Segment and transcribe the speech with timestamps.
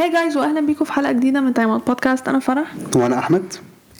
[0.00, 2.74] Hi guys واهلا بيكم في حلقة جديدة من Time Out Podcast أنا فرح.
[2.96, 3.52] وأنا أحمد.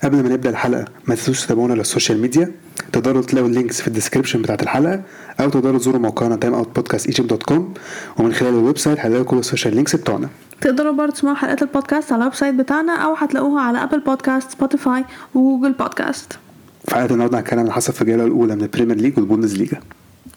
[0.03, 2.51] قبل ما نبدأ الحلقة ما تنسوش تتابعونا على ال social media.
[2.91, 5.01] تقدروا تلاقوا ال links في ال description بتاعت الحلقة
[5.39, 7.73] أو تقدروا تزوروا موقعنا Time Out Podcast Egypt dot com
[8.17, 10.29] ومن خلال ال website هتلاقوا كل ال social links بتوعنا.
[10.61, 15.05] تقدروا برضه تسمعوا حلقات البودكاست على ال website بتاعنا أو هتلاقوها على Apple Podcasts Spotify
[15.35, 16.33] و Google Podcasts
[16.87, 19.17] في حلقة النهارده هنتكلم عن اللي حصل في الجولة الأولى من ال Premier League وال
[19.17, 19.79] Bundesliga.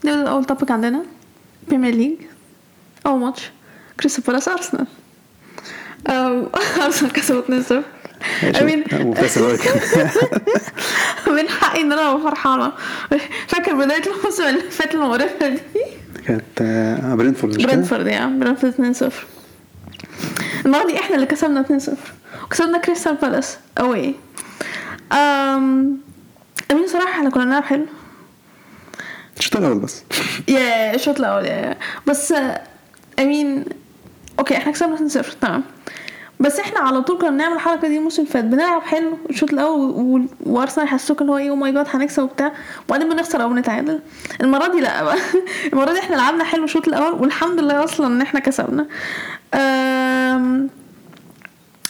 [0.05, 1.03] نبدأ اول topic عندنا.
[1.69, 2.15] Premier League
[3.07, 3.51] اول ماتش
[4.27, 4.87] بالاس ارسنال
[6.09, 7.73] ارسنال كسبوا 2-0
[8.61, 8.85] I mean
[11.27, 12.73] من حقي إن أنا فرحانة.
[13.49, 15.59] فاكر بداية الموسم اللي فات المقرفه دي؟
[16.27, 18.27] كانت آه، برينفورد؟ برنتفورد Yeah.
[18.27, 19.13] برنتفورد 2-0
[20.67, 21.91] المره دي إحنا اللي كسبنا 2-0
[22.45, 23.59] وكسبنا كريستال بالاس.
[23.81, 24.15] اوي
[25.13, 25.99] أم
[26.71, 27.87] I mean صراحة إحنا كنا بنلعب حلو.
[29.39, 30.03] الشوط الأول بس.
[30.49, 31.75] yeah الشوط الأول
[32.07, 32.35] بس
[33.19, 33.65] I mean
[34.39, 35.63] okay إحنا كسبنا 2-0 تمام.
[36.41, 38.45] بس إحنا على طول كنا بنعمل الحركة دي الموسم اللي فات.
[38.45, 42.53] بنلعب حلو الشوط الأول وأرسنال يحسسوك اللي هو إيه oh my God هنكسب وبتاع.
[42.89, 44.01] وبعدين بنخسر أو بنتعادل.
[44.41, 45.17] المرة دي لأ بقى.
[45.73, 48.87] المرة دي إحنا لعبنا حلو الشوط الأول والحمد لله أصلا إن إحنا كسبنا.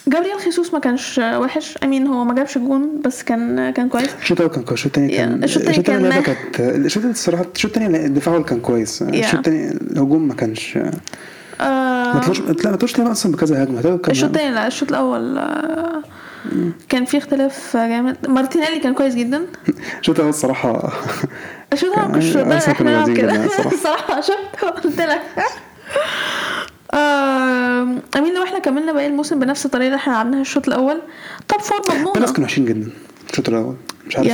[0.08, 1.78] جابرييل خيسوس ما كانش وحش.
[1.84, 4.10] امين هو ما جابش جون بس كان كان كويس.
[4.22, 4.78] الشوط الأول كان كويس.
[4.78, 5.44] الشوط الثاني كان.
[5.44, 6.50] الشوط الشوط الثاني كان اللعبة مه.
[6.52, 9.02] كانت الشوط الصراحه الشوط الثاني الدفاع كان كويس.
[9.02, 10.78] الشوط الثاني الهجوم ما كانش
[12.14, 13.98] ما طلعوش لا ما طلعوش لعبه أصلا بكذا هجمة.
[14.08, 16.02] الشوط التاني لا الشوط الأول آه،
[16.88, 18.16] كان في اختلاف جامد.
[18.28, 19.46] مارتينيلي كان كويس جدا.
[20.00, 20.92] الشوط الأول الصراحة
[21.72, 23.72] الشوط الأول يعني أرسنال إحنا نلعب كده الصراحة.
[23.74, 25.20] الصراحة شفت قلت لك.
[28.16, 31.00] I mean لو إحنا كملنا باقي الموسم بنفس الطريقة اللي إحنا لعبناها الشوط الأول
[31.48, 32.90] top four place مضمونه كانوا وحشين جدا
[33.30, 33.76] الشوط الأول.
[34.06, 34.28] مش عارف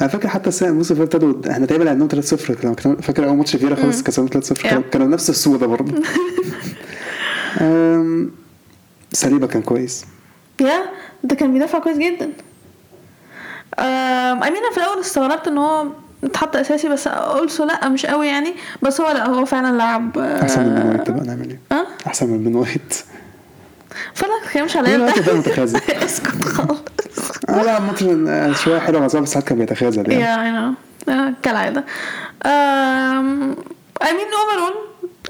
[0.00, 3.36] أنا فاكر حتى السنة الموسم اللي ابتدوا إحنا تقريبا لعبناهم 3-0 كانوا- كانوا- فاكر أول
[3.36, 5.92] ماتش فيرا خالص كسبنا 3-0 كانوا نفس السوده برضه.
[7.60, 8.30] آم،
[9.12, 10.04] ساليبا كان كويس.
[10.60, 10.84] yeah
[11.24, 12.30] ده كان بيدافع كويس جدا.
[13.78, 15.86] I mean أنا في الأول استغربت إن هو
[16.24, 18.54] اتحط أساسي بس also لأ مش قوي يعني.
[18.82, 21.86] بس هو لأ هو فعلا لعب آه، أحسن من بن وايت بقى نعمل إيه؟ أه؟
[22.06, 22.94] أحسن من بن وايت
[24.14, 25.08] فلا تتكلمش بن عليا ده
[26.04, 26.73] اسكت خالص.
[27.74, 31.84] لا الماتش آه، شوية حلو بس هو ساعات كان بيتخاذل يعني يا اي نو كالعادة.
[32.46, 33.56] آم،
[34.02, 34.74] I mean overall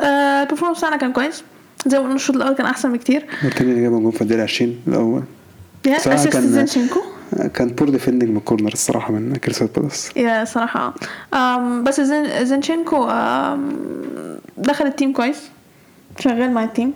[0.00, 1.43] ال performance بتاعنا كان كويس.
[1.87, 3.27] زي ما قلنا الشوط الأول كان أحسن بكتير.
[3.44, 5.22] مارتينيلي اللي جاب جول في الدقيقه 20 الأول.
[5.87, 7.00] yeah صراحة assist كان- زينشينكو.
[7.38, 10.10] آه، كان poor defending من ال corner الصراحة من كريستال بالاس.
[10.16, 10.94] yeah صراحة.
[11.34, 13.04] أم بس زين زينشينكو
[14.59, 15.38] دخل ال team كويس.
[16.21, 16.92] شغال مع ال team.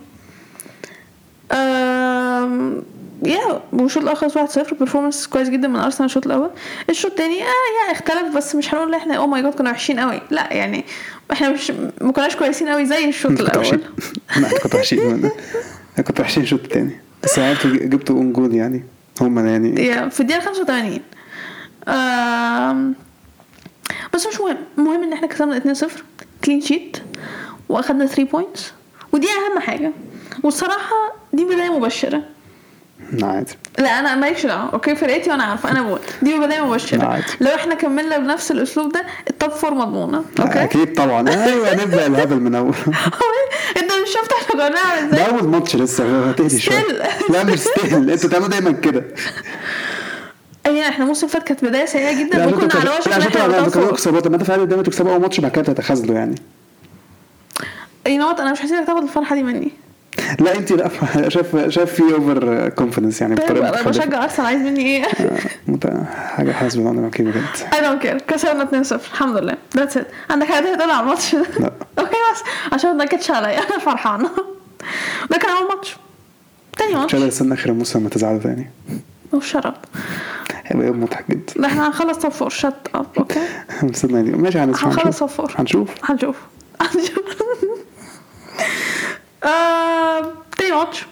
[3.25, 6.49] yeah والشوط الأول خلص 1-0 ب performance كويس جدا من ارسنال الشوط الأول.
[6.89, 10.21] الشوط الثاني آه yeah اختلف بس مش هنقول إحنا oh my God كنا وحشين قوي
[10.31, 10.85] لا يعني
[11.31, 11.71] إحنا مش
[12.01, 13.81] ما كناش كويسين قوي زي الشوط الأول.
[14.37, 14.99] لا كنت وحشين.
[15.97, 16.99] أنا كنت وحشين الشوط التاني.
[17.23, 18.83] بس عرفتوا جبتوا own goal يعني.
[19.21, 19.85] هم يعني.
[19.85, 20.99] yeah في الدقيقة 85
[21.87, 22.95] أم
[24.13, 24.57] بس مش مهم.
[24.77, 25.85] المهم إن إحنا كسبنا 2-0
[26.45, 26.97] clean sheet
[27.69, 28.73] وأخدنا 3 points
[29.11, 29.91] ودي أهم حاجة.
[30.43, 30.95] والصراحة
[31.33, 32.09] دي بداية مبشرة.
[32.17, 32.23] لا
[33.23, 35.71] عادي لا أنا ماليش دعوه okay فرقتي وأنا عارفة.
[35.71, 35.99] أنا بقول.
[36.21, 37.23] دي بدايه مبشره.
[37.41, 40.23] لو إحنا كملنا بنفس الأسلوب ده ال top four مضمونة.
[40.39, 41.29] okay؟ أكيد طبعا.
[41.29, 42.75] أيوه نبدأ الهبل من أول.
[43.77, 46.29] أنت مش شفت إحنا كنا بنعمل ده إزاي اول ماتش لسه.
[46.29, 46.83] هتهدي شوية.
[47.29, 49.03] لا مش still أنتوا تعملوا دايما كده.
[50.65, 53.89] أي إحنا الموسم اللي فات كانت بداية سيئة جدا وكنا على وشك إن إحنا فوق
[53.89, 56.35] اكسبوا طب ما أنت فعلا دايما تكسبوا اول ماتش بعد كده تتخاذلوا يعني.
[58.07, 59.71] أي نوت أنا مش هسيبك تاخد الفرحة دي مني.
[60.39, 60.89] لا انت لا
[61.29, 63.89] شايف شايف في overconfidence يعني طيب بطريقة أنا.
[63.89, 65.05] بشجع أرسنال عايز مني إيه؟
[65.85, 66.03] آه،
[66.35, 67.43] حاجة حاسبه أنا okay بجد.
[67.71, 68.23] I don't care.
[68.33, 69.53] كسبنا 2-0 الحمد لله.
[69.77, 70.03] That's it.
[70.29, 71.39] عندك حاجة تقول على الماتش؟ لا.
[71.99, 72.43] okay بس.
[72.73, 73.59] عشان ما تنكدش عليا.
[73.59, 74.29] أنا فرحانة
[75.31, 75.97] ده كان أول ماتش.
[76.77, 77.15] تاني ماتش.
[77.15, 78.69] قادر استنى آخر الموسم ما تزعلوا تاني
[79.33, 79.73] وشرب
[80.65, 81.65] هيبقى يوم مضحك جدا.
[81.65, 83.39] إحنا هنخلص top four shut up okay
[83.83, 84.89] مستنى دي ماشي هنسمع.
[84.91, 85.89] هنخلص top four هنشوف.
[86.03, 86.35] هنشوف.
[86.81, 87.19] هنشوف.
[89.43, 91.05] آه، تاني ماتش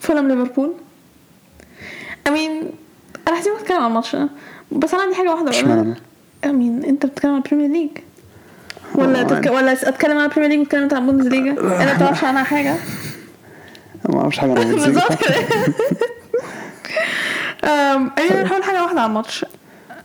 [0.00, 0.72] فولهام ليفربول.
[2.28, 2.70] امين
[3.28, 4.16] أنا هسيبك تتكلم عن الماتش
[4.72, 5.96] بس أنا عندي واحدة اشمعنى بقولها.
[6.44, 7.90] أنا؟ I mean أنت بتتكلم عن البريمير ليج
[8.94, 9.50] ولا آه، تتك...
[9.50, 12.74] ولا أتكلم عن البريمير ليج وتتكلم عن البوندسليجا انت ما بتعرفش عنها حاجة.
[14.08, 15.02] ما أعرفش حاجة عن البوندسليجا.
[17.64, 19.46] أم، أنا هقول حاجة واحدة عن الماتش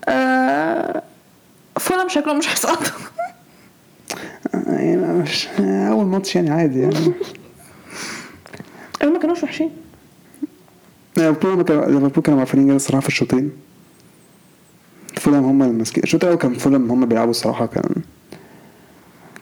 [0.08, 1.02] أه،
[1.80, 2.84] فولهام شكله مش هيسقط
[4.80, 6.96] يعني مش أول ماتش يعني عادي يعني.
[9.04, 9.70] ما كانوش وحشين.
[11.18, 13.52] ليفربول كانوا- ليفربول كانوا عارفين كده الصراحة في الشوطين.
[15.18, 16.04] فولهام هم اللي ماسكين.
[16.04, 17.96] الشوط الأول كان فولهام هم بيلعبوا الصراحة كان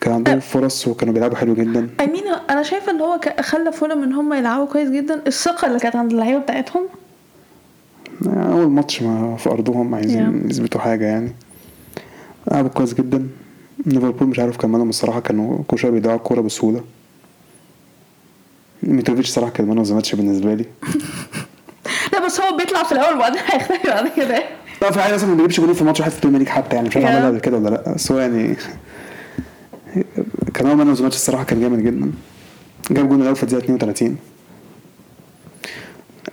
[0.01, 1.89] كان عندهم فرص وكانوا بيلعبوا حلو جدا.
[2.01, 5.21] I mean أنا شايفة إن هو خلى فولهام إن هم يلعبوا كويس جدا.
[5.27, 6.83] الثقة اللي كانت عند اللعيبة بتاعتهم.
[8.25, 11.31] أول ماتش ما في أرضهم عايزين يثبتوا حاجة يعني.
[12.51, 13.27] لعبوا كويس جدا.
[13.85, 16.83] ليفربول مش عارف كان مالهم الصراحة كانوا كل شوية بيضيعوا الكورة بسهولة.
[18.83, 20.65] ميتروفيتش صراحة كان man of the match بالنسبة لي.
[22.13, 24.43] لا بس هو بيطلع في الأول وبعدين هيختفي بعد كده.
[24.81, 26.87] لا في حاجة مثلا ما بيجيبش جول في ماتش واحد في البريمير ليج حتى يعني
[26.87, 27.07] مش عارف.
[27.09, 27.93] عملها قبل كده ولا لأ.
[27.93, 28.55] بس هو يعني
[30.53, 32.11] كان هو man of the match الصراحة كان جامد جدا.
[32.91, 34.17] جاب جول الأول في الدقيقة 32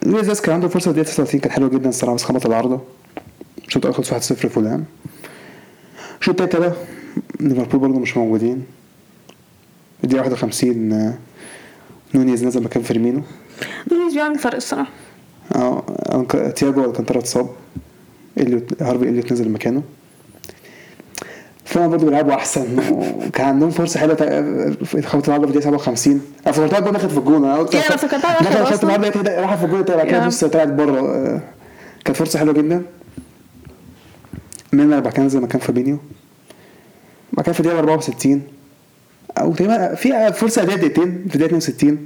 [0.03, 2.81] لويس دياز كان عنده فرصة في الدقيقة 39 كانت حلوة جدا الصراحة بس خبط العارضة.
[3.77, 4.17] الأول خلص 1-0
[4.47, 4.85] فولهام
[6.21, 6.77] الشوط التاني
[7.41, 8.65] ليفربول برضه مش موجودين.
[10.05, 11.15] الدقيقه 51 آه،
[12.15, 13.23] نونيز نزل مكان فيرمينو.
[13.91, 14.91] لويس بيعمل فرق الصراحة.
[15.55, 17.49] آه أنك- تياجو الكانتارا اتصاب.
[18.39, 19.83] اليوت هارفي إليوت نزل مكانه.
[21.65, 22.79] فانا برضه بيلعبوا أحسن.
[23.27, 24.15] وكان عندهم فرصة حلوة
[24.85, 27.97] في خبط العارضة في الدقيقة 57 أنا فكرتها الجول دخلت في الجون أنا قلت أنا
[27.97, 30.27] فكرتها دخلت لقيت هي راحت في الجون بعد كده.
[30.27, 31.01] بص طلعت بره.
[31.01, 31.41] آه،
[32.05, 32.83] كانت فرصة حلوة جدا.
[34.73, 35.99] ميلنر بعد كده نزل مكان فابينيو.
[37.39, 38.43] بعد كده في الدقيقه 64
[39.39, 41.99] أو تقريبا في فرصة اداء دقيقتين في الدقيقه 62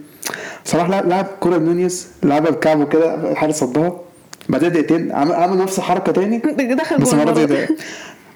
[0.65, 4.01] صلاح لعب كورة لنونيز لعبها بكعبه كده الحارس صدها.
[4.49, 6.39] بعدها دقيقتين عمل عمل نفس الحركه تاني.
[6.81, 7.45] دخل بس برضه.
[7.45, 7.69] ده.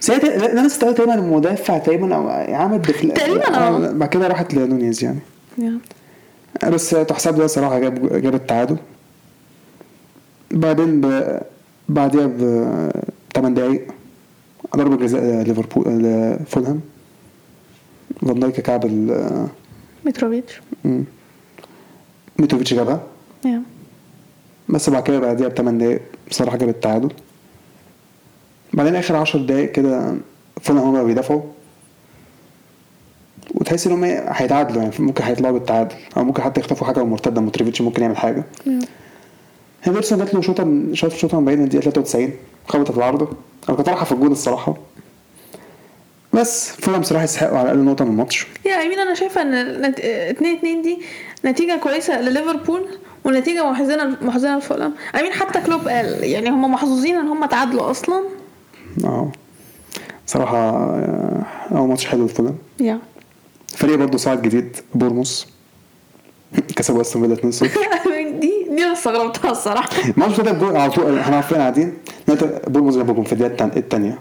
[0.00, 0.20] بس هي
[0.54, 3.92] نفس تقريبا المدافع تقريبا أو عمل دخل تقريبا آه.
[3.92, 5.18] بعد كده راحت لنونيز يعني.
[5.58, 5.78] يا.
[6.68, 8.76] بس تحسب ده صراحة جاب جاب التعادل.
[10.50, 11.38] بعدين ب...
[11.88, 12.40] بعديها ب
[13.34, 13.86] 8 دقايق.
[14.76, 16.80] ضربة جزاء ليفربول لفولهام
[18.26, 19.46] فان دايك كعب ال-
[20.04, 21.04] متروفيتش مم.
[22.38, 23.00] ميتروفيتش جابها
[23.44, 23.62] yeah.
[24.68, 27.10] بس بعد كده بعديها بثمان دقايق صلاح جاب التعادل
[28.72, 30.14] بعدين آخر عشر دقايق كده
[30.62, 31.42] فولهام هما بيدافعوا
[33.54, 37.80] وتحس إن هم هيتعادلوا يعني ممكن هيطلعوا بالتعادل أو ممكن حتى يخطفوا حاجة مرتدة متروفيتش
[37.80, 38.80] ممكن يعمل حاجة yeah.
[39.86, 42.30] هندرسون جات له شوطة من- شاط شوطة من بعيد من الدقيقه 93
[42.68, 43.28] خبطت العارضه
[43.68, 44.76] أنا كنت رايحه في الجول الصراحة.
[46.32, 48.46] بس فولهام صراحة يستحقوا على الأقل نقطة من الماتش.
[48.66, 50.98] yeah I mean أنا شايفة إن النت- 2 2 دي
[51.44, 52.86] نتيجة كويسة لليفربول
[53.24, 57.90] ونتيجة محزنة محزنة لفولهام I mean حتى كلوب قال يعني هم محظوظين إن هم تعادلوا
[57.90, 58.22] أصلا.
[59.04, 59.32] آه.
[60.26, 62.98] صراحة آه، اول ماتش حلو لفولهام yeah.
[63.68, 65.46] فريق برضه صاعد جديد بورنموث.
[66.76, 67.78] كسبوا أستون فيلا 2-0
[68.78, 71.94] دي أنا استغربتها الصراحه الماتش بدا بجول على طول إحنا عارفين قاعدين.
[72.28, 74.18] لقيت بورنموث جاب جول في الدقيقة الثانية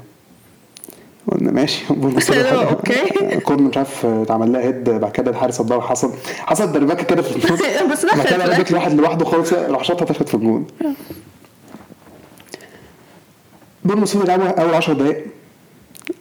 [1.32, 1.86] قلنا ماشي.
[1.94, 3.40] بورنموث okay.
[3.40, 7.36] corner مش عارف اتعمل لها head بعد كده الحارس صدها حصل حصل دربكه كده في
[7.36, 7.62] النص
[7.92, 10.68] بس بعد كده في ربك لواحد لوحده خالص راح شاطها دخلت في الجون.
[13.86, 15.26] بورنموث فضل يلعبوا أول 10 دقايق.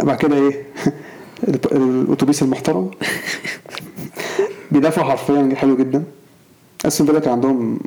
[0.02, 0.66] بعد كده إيه؟
[1.72, 2.90] الأتوبيس المحترم.
[4.70, 6.04] بيدافعوا حرفيا حلو جدا.
[6.86, 7.78] أستون فيلا كان عندهم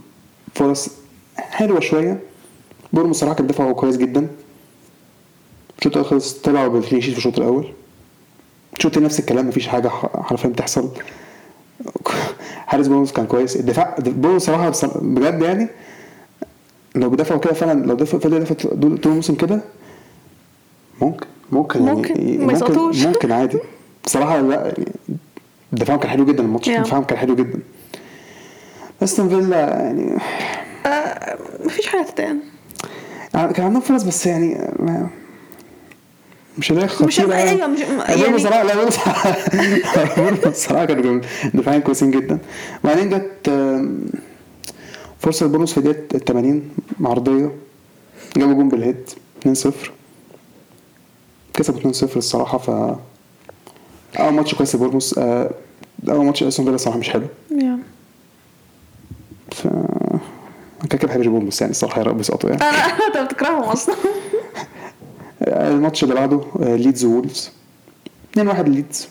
[0.58, 0.90] فرص
[1.38, 2.20] حلوة شوية.
[2.94, 4.28] بورنموث صراحة كان دفاعه كويس جدا.
[5.80, 7.68] الشوط الأول خلص طلعوا بال clean sheet في الشوط الأول.
[8.78, 10.90] الشوط التاني نفس الكلام مفيش حاجة حرفيا بتحصل.
[12.68, 13.56] حارس بورنموث كان كويس.
[13.56, 15.68] الدفاع بورنموث صراحة بجد يعني
[16.96, 19.62] لو بيدافعوا كده فعلا لو دفع فضل يدافع طول الموسم كده
[21.02, 23.08] ممكن ممكن يعني ممكن، ما ممكن.
[23.08, 23.58] ممكن عادي.
[24.06, 24.86] بصراحه لا يعني
[25.72, 26.70] دفاعهم كان حلو جدا الماتش.
[26.70, 27.60] دفاعهم كان حلو جدا.
[29.04, 30.18] استون فيلا يعني.
[30.86, 32.40] آه مفيش حاجة تتقال.
[33.34, 35.10] يعني كان عندهم فرص بس يعني ما
[36.58, 37.34] مش مش خطيرة.
[37.36, 37.50] يعني.
[37.52, 38.98] أيوه مش يعني بصراحة لا بص
[40.48, 41.22] بصراحة كانوا
[41.54, 42.38] دفاعين كويسين جدا.
[42.84, 43.50] وبعدين جت
[45.20, 46.70] فرصة لبونوس في الدقيقة ال 80
[47.02, 47.52] عرضية
[48.38, 49.10] جابوا جون بال head
[49.48, 49.70] 2-0
[51.54, 52.70] كسبوا 2-0 الصراحة ف
[54.20, 55.52] أول ماتش كويس لبورنموث آه،
[56.10, 57.26] أول ماتش أستون فيلا الصراحة مش حلو.
[57.52, 57.80] yeah.
[59.52, 59.68] ف
[60.90, 62.62] كده كده بحبش بورنموث يعني الصراحة يا رب يسقطوا يعني.
[62.62, 62.78] أنا
[63.08, 63.96] أنت بتكرههم أصلا.
[65.42, 67.52] الماتش اللي بعده آه، ليدز وولفز.
[68.38, 69.08] 2-1 ليدز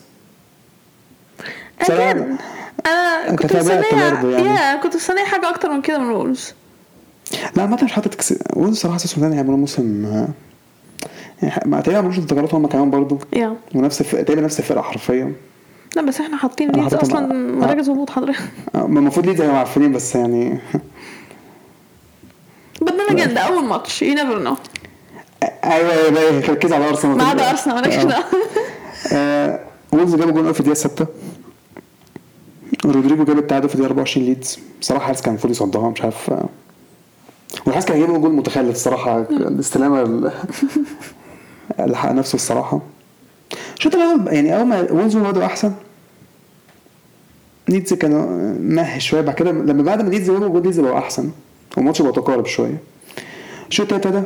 [2.85, 4.81] أنا كنت مستنيه يعني.
[4.81, 6.53] كنت مستنية حاجة أكتر من كده من وولفز
[7.55, 8.33] لا عامة مش حاطط كس...
[8.55, 10.27] وولفز صراحة أساسا تاني هيعملوا موسم آه،
[11.41, 14.15] يعني ما تقريبا ملوش انتقالات هم كمان برضه yeah ونفس الف...
[14.15, 15.33] تقريبا نفس الفرقة حرفيا.
[15.97, 17.33] لا بس إحنا حاطين ليدز أصلا.
[17.33, 18.39] مراكز هبوط حضرتك.
[18.75, 20.59] آه، ما المفروض ليدز هيبقوا عارفين بس يعني
[22.81, 24.01] بدنا جد ده أول ماتش.
[24.01, 24.55] you never know
[25.63, 27.17] أيوه أيوه ركز على أرسنال.
[27.17, 28.03] ما عدا أرسنال مالكش آه.
[28.03, 28.23] دعوة.
[29.13, 29.59] آه،
[29.93, 31.07] وولفز جابوا جول في الدقيقة 6
[32.85, 34.59] رودريجو جاب التعادل في الدقيقة 24 ليدز.
[34.81, 36.31] بصراحة حارس كان المفروض يصدها مش عارف.
[37.65, 39.19] والحارس كان هيجيب جول متخلف الصراحة.
[39.21, 40.31] الاستلامة ال-
[41.91, 42.79] لحق نفسه الصراحة.
[43.77, 45.73] الشوط الأول يعني أول ما وولفز بدأوا أحسن.
[47.69, 51.29] ليدز كانوا meh شوية بعد كده لما بعد ما ليدز جابوا جول ليدز بقوا أحسن
[51.77, 52.77] والماتش بقى متقارب شوية.
[53.69, 54.23] الشوط التالت ده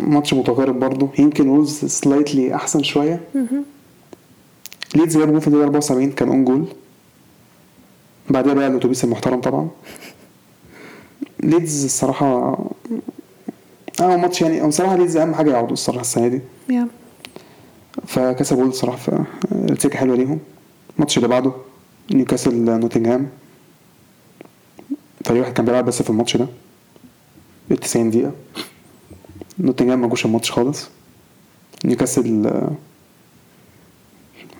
[0.00, 3.20] ماتش متقارب برضه يمكن وولفز slightly أحسن شوية.
[4.94, 6.64] ليدز جاب جول في الدقيقة 74 كان own goal
[8.30, 9.68] بعدها بقى الأتوبيس المحترم طبعا.
[11.42, 12.58] ليدز الصراحة
[14.00, 16.40] آه ماتش يعني بصراحه ليدز أهم حاجة يقعدوا الصراحة السنة دي.
[18.06, 20.38] فكسبوا الصراحة فالنتيجه حلوة ليهم.
[20.96, 21.52] الماتش اللي بعده.
[22.10, 23.28] نيوكاسل نوتنغهام.
[25.24, 26.46] فريق واحد كان بيلعب بس في الماتش ده.
[27.70, 28.32] ال 90 دقيقة.
[29.58, 30.88] نوتنغهام ما جوش الماتش خالص.
[31.84, 32.72] نيوكاسل آه،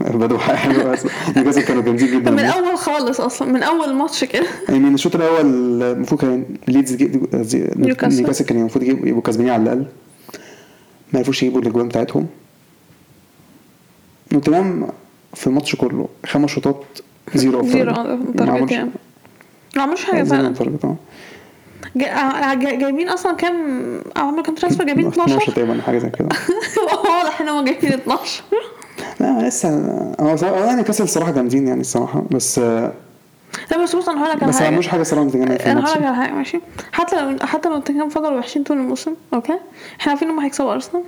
[0.16, 0.96] بدوا حلو
[1.36, 4.46] نيوكاسل كانوا جامدين جدا من أول خالص أصلا من أول ماتش كده.
[4.68, 5.40] يعني من الشوط الأول
[5.82, 7.02] المفروض كان ليدز
[7.76, 8.44] نيوكاسل.
[8.44, 9.86] كان المفروض يبقوا كسبانين على الأقل.
[11.12, 12.26] ما عرفوش يجيبوا الأجوان بتاعتهم.
[14.32, 14.88] نوتنغهام
[15.34, 16.84] في الماتش كله خمس شوطات
[17.34, 18.40] zero on target.
[18.50, 18.90] عملوش- يعني.
[19.76, 20.54] ما عملوش حاجة فعلا.
[21.96, 23.54] جا- جا- جايبين أصلا كام؟
[24.16, 26.28] عملوا كام transfer جايبين 12 12 تقريبا حاجة زي كده.
[27.04, 28.42] واضح إن هم جايبين 12
[29.20, 29.68] لا لسه
[30.20, 32.92] هو يعني كسل الصراحه جامدين يعني الصراحة بس لا
[33.82, 34.68] بس بص أنا هقول لك على بس ما حاجة.
[34.68, 36.60] عملوش حاجة صراحة أنا هقول لك على حاجة ماشي؟
[36.92, 39.58] حتى لو حتى لو نوتنجهام فضلوا وحشين طول الموسم okay؟
[40.00, 41.02] إحنا عارفين انهم هيكسبوا أرسنال.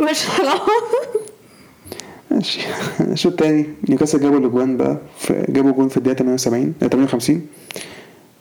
[0.00, 0.60] مش خلاص.
[2.30, 2.60] ماشي.
[3.00, 7.46] الشوط التاني نيوكاسل جابوا الأجوان بقى في جابوا جون في الدقيقة 78 آه، 58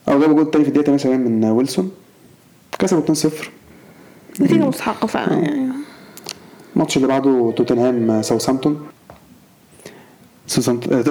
[0.08, 1.92] أو جابوا جول تاني في الدقيقة 78 من ويلسون.
[2.80, 3.50] كسبوا 2-0
[4.42, 5.70] نتيجة مستحقة فعلا يعني.
[6.76, 8.22] الماتش اللي بعده توتنهام آه، آه،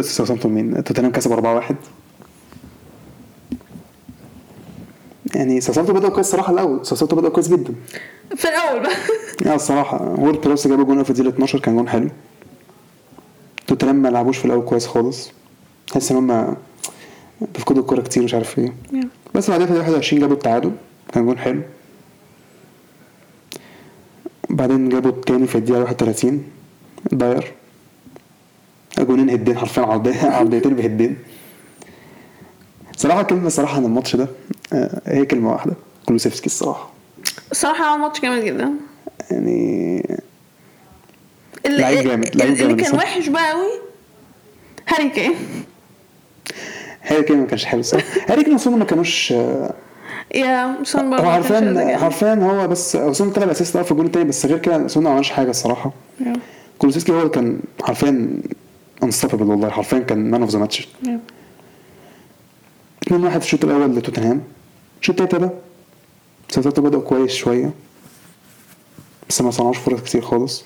[0.00, 1.74] ساوثهامبتون مين؟ توتنهام كسب 4-1
[5.34, 6.86] يعني ساوثهامبتون بدأوا كويس الصراحه الأول.
[6.86, 7.74] ساوثهامبتون بدأوا كويس جدا.
[8.36, 8.92] في الأول بقى.
[9.40, 10.14] لا الصراحة.
[10.18, 12.08] وورد براوس جابوا جون في الدقيقة 12 كان جون حلو.
[13.68, 15.30] توتنهام ما لعبوش في الأول كويس خالص.
[15.86, 16.56] تحس إن هما
[17.54, 18.72] بيفقدوا الكورة كتير مش عارف إيه.
[19.34, 20.72] بس بعدها في الدقيقة 21 جابوا التعادل.
[21.12, 21.62] كان جون حلو.
[24.50, 26.42] بعدين جابوا التاني في الدقيقة 31
[27.12, 27.52] داير
[28.98, 31.16] جونين هدين حرفيا عرضيتين بهدين
[32.96, 34.28] صراحة كلمة صراحة عن الماتش ده
[34.72, 35.74] آه، هي كلمة واحدة.
[36.06, 36.90] كلوسيفسكي الصراحة.
[37.84, 38.70] عمل ماتش جامد جدا.
[39.30, 40.18] يعني
[41.68, 42.98] لعيب جامد، لعيب اللي جامد كان صح.
[42.98, 43.80] وحش بقى قوي
[44.88, 45.34] هاري كين
[47.02, 49.30] هاري كين ما كانش حلو صح هاري كين وسون ما كانوش
[50.34, 51.96] yeah سون برضه هو حرفيا.
[51.98, 55.30] حرفيا هو بس سون طلع assist في الجول التاني بس غير كده سون ما عملش
[55.30, 55.92] حاجة الصراحة.
[56.78, 58.28] كولوسيفسكي هو اللي كان حرفيا
[59.02, 61.20] unstoppable والله حرفيا كان man of the match yeah.
[63.06, 64.42] 2 1 في الشوط الأول لتوتنهام
[65.00, 65.50] الشوط التاني ده
[66.48, 67.70] ساوثهامبتون بدأوا كويس شوية
[69.28, 70.64] بس ما صنعوش فرص كتير خالص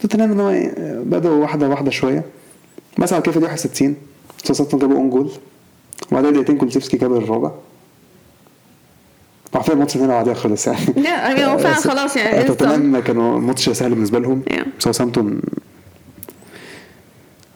[0.00, 0.70] توتنهام إن هو
[1.04, 2.24] بدأوا واحدة واحدة شوية.
[2.98, 3.96] بس على كده في الدقيقه 61
[4.44, 5.30] ساوثهامبتون جابوا own goal.
[6.12, 7.50] وبعدها دقيقتين كولوسيفسكي جاب الرابع.
[9.54, 10.80] عارفين الماتش هنا بعدها خلص يعني.
[10.96, 12.42] لا يعني هو فعلا خلاص يعني.
[12.42, 12.46] instant.
[12.46, 14.42] توتنهام كانوا الماتش سهل بالنسبة لهم.
[14.78, 15.40] ساوثهامبتون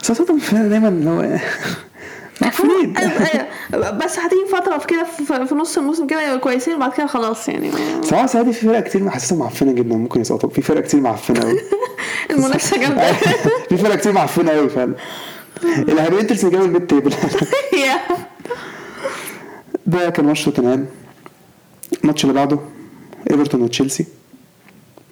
[0.03, 1.39] ساوثهامبتون دايما اللي هو
[2.43, 3.13] معفنين أيوة،
[3.75, 3.91] أيوة.
[3.91, 5.05] بس هتيجي فترة في كده
[5.45, 7.71] في نص الموسم كده يبقوا كويسين وبعد كده خلاص يعني
[8.03, 10.51] صراحة دي في فرق كتير حاسسها معفنة جدا ممكن يسقطوا.
[10.51, 11.61] في فرق كتير معفنة قوي
[12.31, 13.13] المنافسة جامدة.
[13.69, 14.95] في فرق كتير معفنة قوي فعلا.
[15.65, 17.15] الهابينترز اللي جابوا ال mid table.
[19.87, 20.87] ده كان ماتش توتنهام.
[22.05, 22.59] الماتش اللي بعده
[23.31, 24.07] ايفرتون وتشيلسي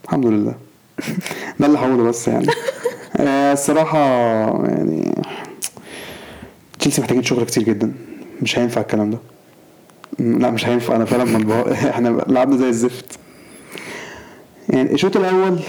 [0.04, 0.54] الحمد لله.
[1.60, 2.46] ده اللي هقوله بس يعني.
[3.16, 3.98] آه، الصراحة
[4.66, 5.22] يعني
[6.90, 7.92] تشيلسي محتاجين شغل كتير جدا.
[8.42, 9.18] مش هينفع الكلام ده.
[10.18, 10.96] لا مش هينفع.
[10.96, 13.04] أنا فعلا منبهر إحنا لعبنا زي الزفت.
[14.68, 15.60] يعني الشوط الأول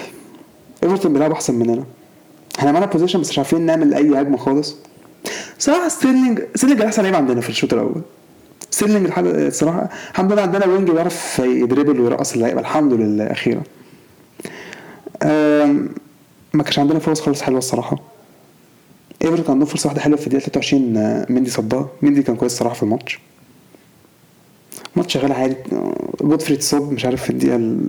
[0.84, 1.84] إيفرتون بيلعب أحسن مننا.
[2.60, 4.76] إحنا معانا possession بس مش عارفين نعمل أي هجمة خالص.
[5.60, 8.02] صراحة ستيرلينج ستيرلينج أحسن لعيب عندنا في الشوط الأول.
[8.72, 9.10] ستيرلينج.
[9.18, 12.60] الصراحه الحمد لله عندنا wing بيعرف يدريبل ويرقص اللعيبة.
[12.60, 13.62] الحمد لله أخيرا.
[16.54, 18.11] ما كانش عندنا فرص خالص حلوة الصراحة.
[19.22, 22.52] إيفرتون كان عندهم فرصة واحدة حلوة في الدقيقة 23 آه، مندي صدها مندي كان كويس
[22.54, 23.20] الصراحة في الماتش.
[24.96, 27.88] الماتش شغال عادي آه، جودفري اتصاب مش عارف في الدقيقة ال-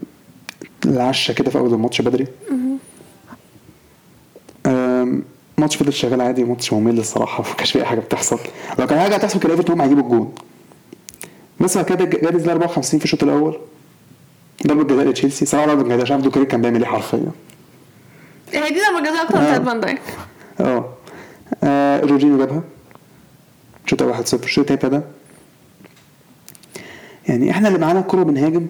[0.86, 2.26] العشرة كده في أول الماتش بدري.
[5.58, 8.38] ماتش فضل شغال عادي ماتش ممل الصراحة ما كانش فيه أي حاجة بتحصل.
[8.78, 10.34] لو كان حاجة هتحصل كان إيفرتون هم هيجيبوا الجون.
[11.60, 13.58] بس بعد كده جاب الدقيقه 54 في الشوط الأول.
[14.66, 15.46] ضربة جزاء لتشيلسي.
[15.46, 17.30] صراحة ضربة جزاء مش عارف دوكري كان بيعمل إيه حرفيا.
[18.52, 19.40] هي دي لما جزاء أكتر آه.
[19.40, 20.00] بتاعت فان دايك.
[20.60, 20.88] آه.
[21.64, 22.62] آه، جورجينيو جابها
[23.84, 25.00] الشوط الأول 1-0 الشوط ابتدى
[27.28, 28.66] يعني إحنا اللي معانا الكوره بنهاجم.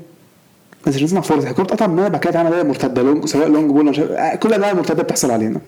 [0.87, 3.03] بس مش بتصنع فرص الكوره بتقطع مننا بعد كده تعمل عليها مرتدة.
[3.03, 5.61] long سواء long ball عارف- كل أنواع المرتدة بتحصل علينا.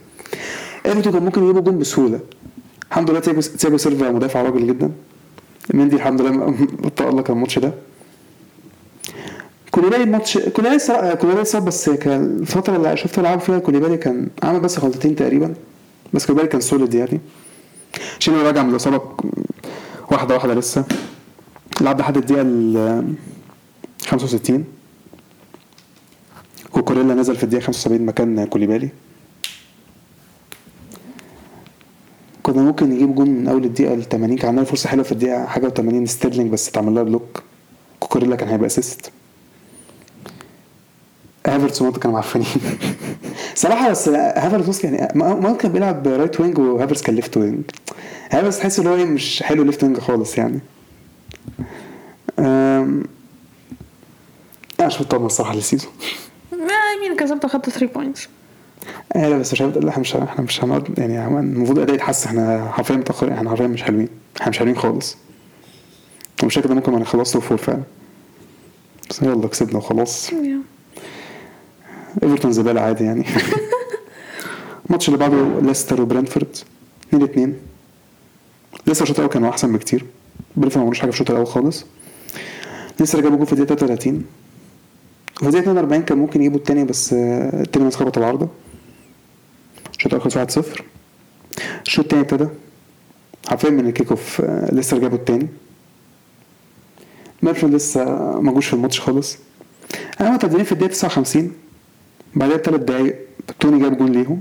[0.86, 2.20] إيفرتون كان ممكن يجيبوا جون بسهولة.
[2.90, 4.90] الحمد لله تياجو سيلفا مدافع راجل جدا.
[5.74, 6.66] مندي الحمد لله
[6.96, 7.72] تألق الماتش ده.
[9.70, 10.78] كوليبالي الماتش كوليبالي
[11.16, 15.54] كوليبالي اتصاب بس كان الفترة اللي شفت لعبه فيها كوليبالي كان عمل بس غلطتين تقريبا.
[16.14, 17.20] بس كوليبالي كان solid يعني.
[18.28, 19.00] هو راجع من الإصابة
[20.10, 20.84] واحدة واحدة لسه.
[21.80, 23.14] لعب لحد الدقيقة ال
[24.06, 24.64] 65
[26.74, 28.88] كوكوريلا نزل في الدقيقة 75 مكان كوليبالي.
[32.42, 35.46] كنا ممكن نجيب جون من أول الدقيقة ال 80 كان عندنا فرصة حلوة في الدقيقة
[35.46, 37.42] حاجة و80 ستيرلينج بس اتعمل لها block.
[38.00, 39.10] كوكوريلا كان هيبقى assist
[41.46, 42.46] هافرتس ومونت كانوا معفنين.
[43.54, 47.62] صراحة بس هافرتس يعني مونت كان بيلعب right wing وهافرتس كان left wing
[48.30, 50.60] هافرتس تحس إن هو إيه مش حلو left wing خالص يعني.
[52.38, 53.04] أم...
[54.80, 55.90] أنا مش مطمن الصراحه لل season
[56.52, 58.28] I mean كسبت اخدت 3 points
[59.16, 62.28] إيه لا بس مش لا إحنا مش إحنا مش هنقعد يعني المفروض الاداء يتحسن.
[62.28, 64.08] إحنا حرفيا متاخرين إحنا حرفيا مش حلوين.
[64.36, 65.16] إحنا مش حلوين خالص.
[66.42, 67.82] ومش كده ممكن ما نخلص top four فعلا.
[69.10, 70.30] بس يلا كسبنا وخلاص.
[72.22, 73.24] ايفرتون زبالة عادي يعني.
[74.86, 76.56] الماتش اللي بعده ليستر وبرنتفورد
[77.08, 77.54] 2 2
[78.86, 80.04] ليستر الشوط الأول كانوا أحسن بكتير.
[80.56, 81.84] برنتفورد ما عملوش حاجة في الشوط الأول خالص.
[83.00, 84.24] ليستر جابوا جول في الدقيقة 33
[85.36, 88.48] وفي الدقيقة 42 كان ممكن يجيبوا التاني بس آه، التاني مسك خبط العارضه
[89.96, 90.82] الشوط الأول خلص 1-0
[91.86, 92.48] الشوط التاني ابتدى.
[93.48, 94.40] حرفيا من ال kick-off
[94.72, 95.48] لسه جابوا التاني.
[97.42, 98.04] برينتفورد لسه
[98.40, 99.38] ما جوش في الماتش خالص.
[100.20, 101.52] أنا متقدمين في الدقيقة 59
[102.36, 103.16] بعدها بثلاث دقايق
[103.60, 104.40] توني جاب جون ليهم.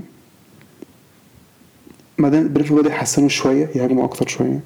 [2.18, 4.60] بعدين برينتفورد بدأ يحسنوا شوية يهاجموا أكتر شوية.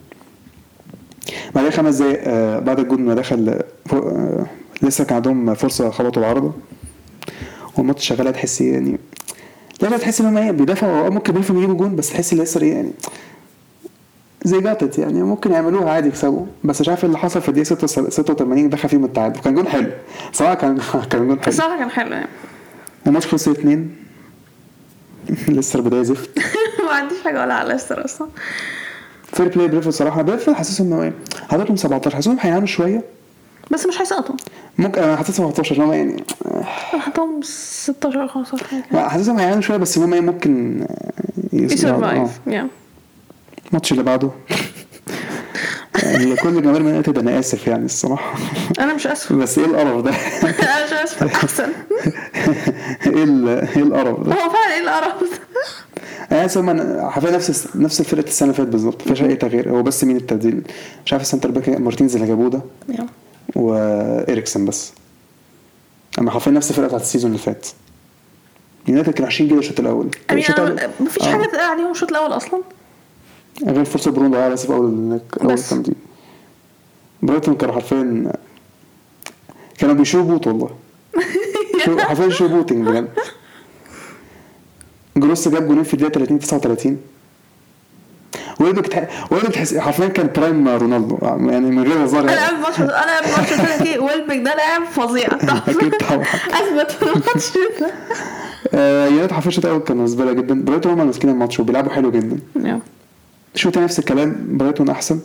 [1.55, 4.47] بعدها خمس دقايق آه، بعد الجون ما دخل آه، آه،
[4.83, 6.53] لسه كان عندهم فرصة خبطوا العارضة.
[7.77, 8.99] والماتش شغال تحس يعني؟
[9.83, 11.09] لا لا تحس إن هم إيه بيدافعوا.
[11.11, 12.91] ممكن بيعرفوا يجيبوا جون بس تحس لسه إيه يعني؟
[14.45, 16.47] زي جاتت يعني ممكن يعملوها عادي يكسبوا.
[16.65, 19.41] بس مش عارف اللي حصل في الدقيقة 86 دخل فيهم التعادل.
[19.41, 19.91] كان جون حلو.
[20.33, 20.79] صراحة كان
[21.11, 21.49] كان جون حلو.
[21.49, 22.29] الصراحه كان حلو يعني.
[23.09, 23.91] الماتش خلص 2
[25.49, 26.31] لسه البداية زفت.
[26.87, 28.29] ما عنديش حاجة أقولها على ليستر أصلا.
[29.33, 30.23] fair play برينتفورد صراحة.
[30.23, 31.13] برينتفورد حاسسهم انه إيه؟
[31.51, 33.03] حاططهم 17 حاسسهم هيعانوا شوية.
[33.71, 34.35] بس مش هيسقطوا.
[34.79, 36.25] ممكن أنا حاسس 17 اللي هم يعني
[36.95, 38.99] أنا حطهم 16 أو 15 حاجة كده.
[39.01, 40.87] لا، حاسسهم هيعانوا شوية بس هم إيه ممكن آه،
[41.53, 41.75] يس- آه.
[41.75, 42.31] ي survive
[43.69, 44.31] الماتش اللي بعده.
[46.43, 48.35] كل الجماهير مان يونايتد أنا آسف يعني الصراحة.
[48.81, 49.33] أنا مش آسف.
[49.33, 50.11] بس إيه القرف ده؟
[50.43, 51.73] أنا مش آسف أحسن.
[53.09, 53.25] إيه
[53.77, 55.39] إيه القرف ده؟ هو فعلا إيه القرف ده؟
[56.33, 59.83] أنا حاسس هم حرفيا نفس نفس فرقه السنة اللي فاتت بالظبط مفيش أي تغيير هو
[59.83, 60.63] بس مين التبديل
[61.07, 63.07] مش عارف السنتر باك مارتينز اللي جابوه ده يا.
[63.57, 64.93] وإريكسن بس
[66.19, 67.67] أما حرفيا نفس الفرقة بتاعت السيزون اللي فات
[68.89, 70.51] يونايتد كانوا 20 جيل الشوط الأول مفيش
[71.23, 71.33] آه.
[71.33, 72.63] حاجة تتقال عليهم الشوط الأول أصلا
[73.67, 75.59] غير فرصة برونو ضيعها بس في أول اول.
[75.59, 75.95] تمديد
[77.23, 78.33] برايتون كانوا حرفيا
[79.79, 80.71] كانوا بيشوفوا والله
[81.81, 83.09] حرفيا showboating بجد.
[85.17, 86.97] جروس جاب جولين في الدقيقة 30 39
[88.61, 89.09] ويلبك تح...
[89.33, 91.19] ويلبك تحس حرفيا كان prime رونالدو.
[91.23, 94.85] يعني من غير هزار أنا يعني أنا قبل الماتش قلت لك إيه ويلبك ده لاعب
[94.85, 95.29] فظيع.
[95.69, 96.23] أكيد طبعا.
[96.53, 97.51] أثبت في الماتش.
[97.81, 97.91] ده
[98.75, 100.63] آه، يونايتد حرفيا الشوط الأول كانوا زبالة جدا.
[100.63, 102.39] برايتون هم ماسكين الماتش وبيلعبوا حلو جدا.
[103.55, 105.21] الشوط نفس الكلام برايتون أحسن.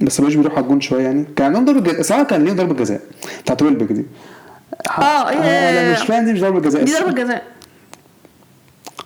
[0.00, 1.24] بس مبقاش بيروحوا على الجون شوية يعني.
[1.36, 2.02] كان عندهم ضربة جزاء.
[2.02, 3.00] صراحة كان ليهم ضربة جزاء.
[3.42, 4.04] بتاعت ويلبك دي.
[4.98, 6.84] آه أنا إيه مش فاهم دي مش ضربة جزاء.
[6.84, 7.42] دي ضربة جزاء.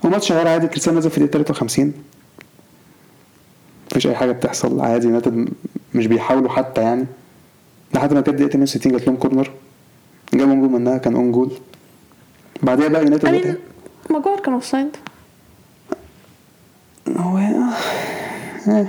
[0.04, 1.92] وماتش شغال عادي كريستيانو نزل في الدقيقه 53
[3.90, 5.48] مفيش أي حاجة بتحصل عادي يونايتد
[5.94, 7.06] مش بيحاولوا حتى يعني.
[7.94, 9.50] لحد ما كانت الدقيقه 62 جات لهم corner
[10.34, 11.52] جابوا جول منها كان own goal
[12.62, 13.58] بعدها بقى يونايتد
[14.10, 14.96] ماجوار كان offside
[17.16, 17.38] هو
[18.68, 18.86] آه.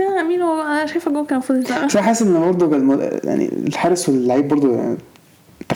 [0.00, 2.76] يا امين هو أنا شايفة الجول كان المفروض بس حاسس إن برضه
[3.24, 4.96] يعني الحارس واللعيب برضه يعني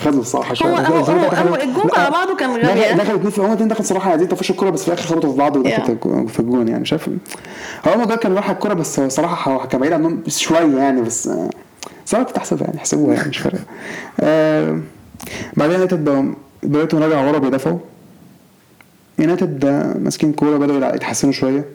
[0.01, 0.71] اتخذوا الصراحة شوية.
[0.71, 2.61] هو- هو- هو- دخل- هو الجون على بعضه كان غبي.
[3.03, 5.55] دخل- اتنين في الاتنين دخلوا صراحة عايزين يطفشوا الكوره بس في الآخر خبطوا في بعض
[5.57, 7.09] ودخلت في الجون يعني شايف؟
[7.87, 11.29] هو مجال كان راح الكوره بس هو صراحة هو كان بعيد عنهم شوية يعني بس
[12.05, 13.61] صراحة كنت أحسبها يعني أحسبوها يعني مش فارقة.
[14.19, 14.79] آه،
[15.57, 16.33] بعدين يونايتد
[16.63, 17.77] برايتون راجع ورا بيدافعوا.
[19.19, 19.65] يونايتد
[20.01, 21.65] ماسكين كورة بدأوا يتحسنوا شوية.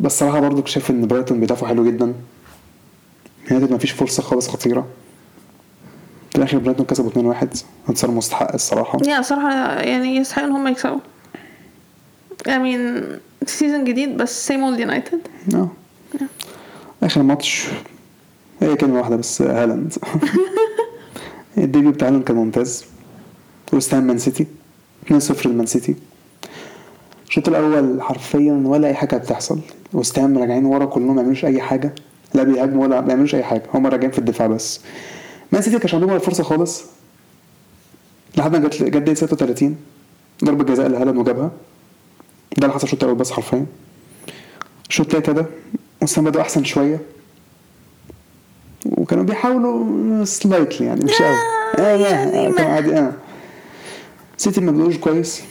[0.00, 2.12] بس صراحة برضو شايف إن برايتون بيدافعوا حلو جدا.
[3.50, 4.86] يونايتد مفيش فرصة خالص خطيرة.
[6.30, 7.46] في الآخر برايتون كسبوا 2-1
[7.88, 8.98] انتصار مستحق الصراحة.
[9.06, 10.98] يا صراحة يعني يستحقوا إن هم يكسبوا.
[12.48, 13.04] I mean
[13.46, 15.20] season جديد بس same old يونايتد
[15.54, 15.68] آه.
[17.02, 17.66] آخر ماتش
[18.60, 19.94] هي كلمة واحدة بس هالاند.
[21.58, 22.84] ال debut بتاع هالاند كان ممتاز.
[23.72, 24.46] وستام مان سيتي.
[25.12, 25.96] 2-0 لمان سيتي.
[27.28, 29.60] الشوط الأول حرفيا ولا أي حاجة بتحصل.
[29.92, 31.94] وستام راجعين ورا كلهم ما بيعملوش أي حاجة.
[32.34, 33.62] لا بيهاجموا ولا ما بيعملوش أي حاجة.
[33.74, 34.80] هم راجعين في الدفاع بس.
[35.52, 36.84] مان سيتي كانش عندهم ولا فرصة خالص.
[38.36, 39.76] لحد ما جت جت دقيقه 36
[40.44, 41.50] ضربة جزاء لهالاند وجابها.
[42.56, 43.66] ده اللي حصل الشوط الأول بس حرفيا.
[44.88, 45.46] الشوط التالت ده
[46.02, 47.00] وست هام بدأوا أحسن شوية.
[48.86, 51.36] وكانوا بيحاولوا slightly يعني مش قوي.
[51.78, 53.12] آه يعني آه، ما- كان عادي آه.
[54.36, 55.42] سيتي ما بدأوش كويس.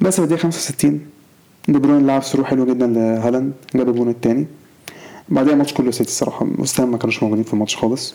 [0.00, 1.06] بس في الدقيقة 65
[1.68, 3.52] دي بروين لعب through حلو جدا لهالاند.
[3.74, 4.46] جاب الجون التاني.
[5.28, 8.14] بعدها الماتش كله سيتي الصراحة وستام ما كانوش موجودين في الماتش خالص.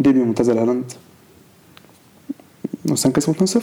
[0.00, 0.12] yeah.
[0.12, 0.92] debut ممتازة لهالاند
[2.90, 3.60] وست هام كسبوا 2-0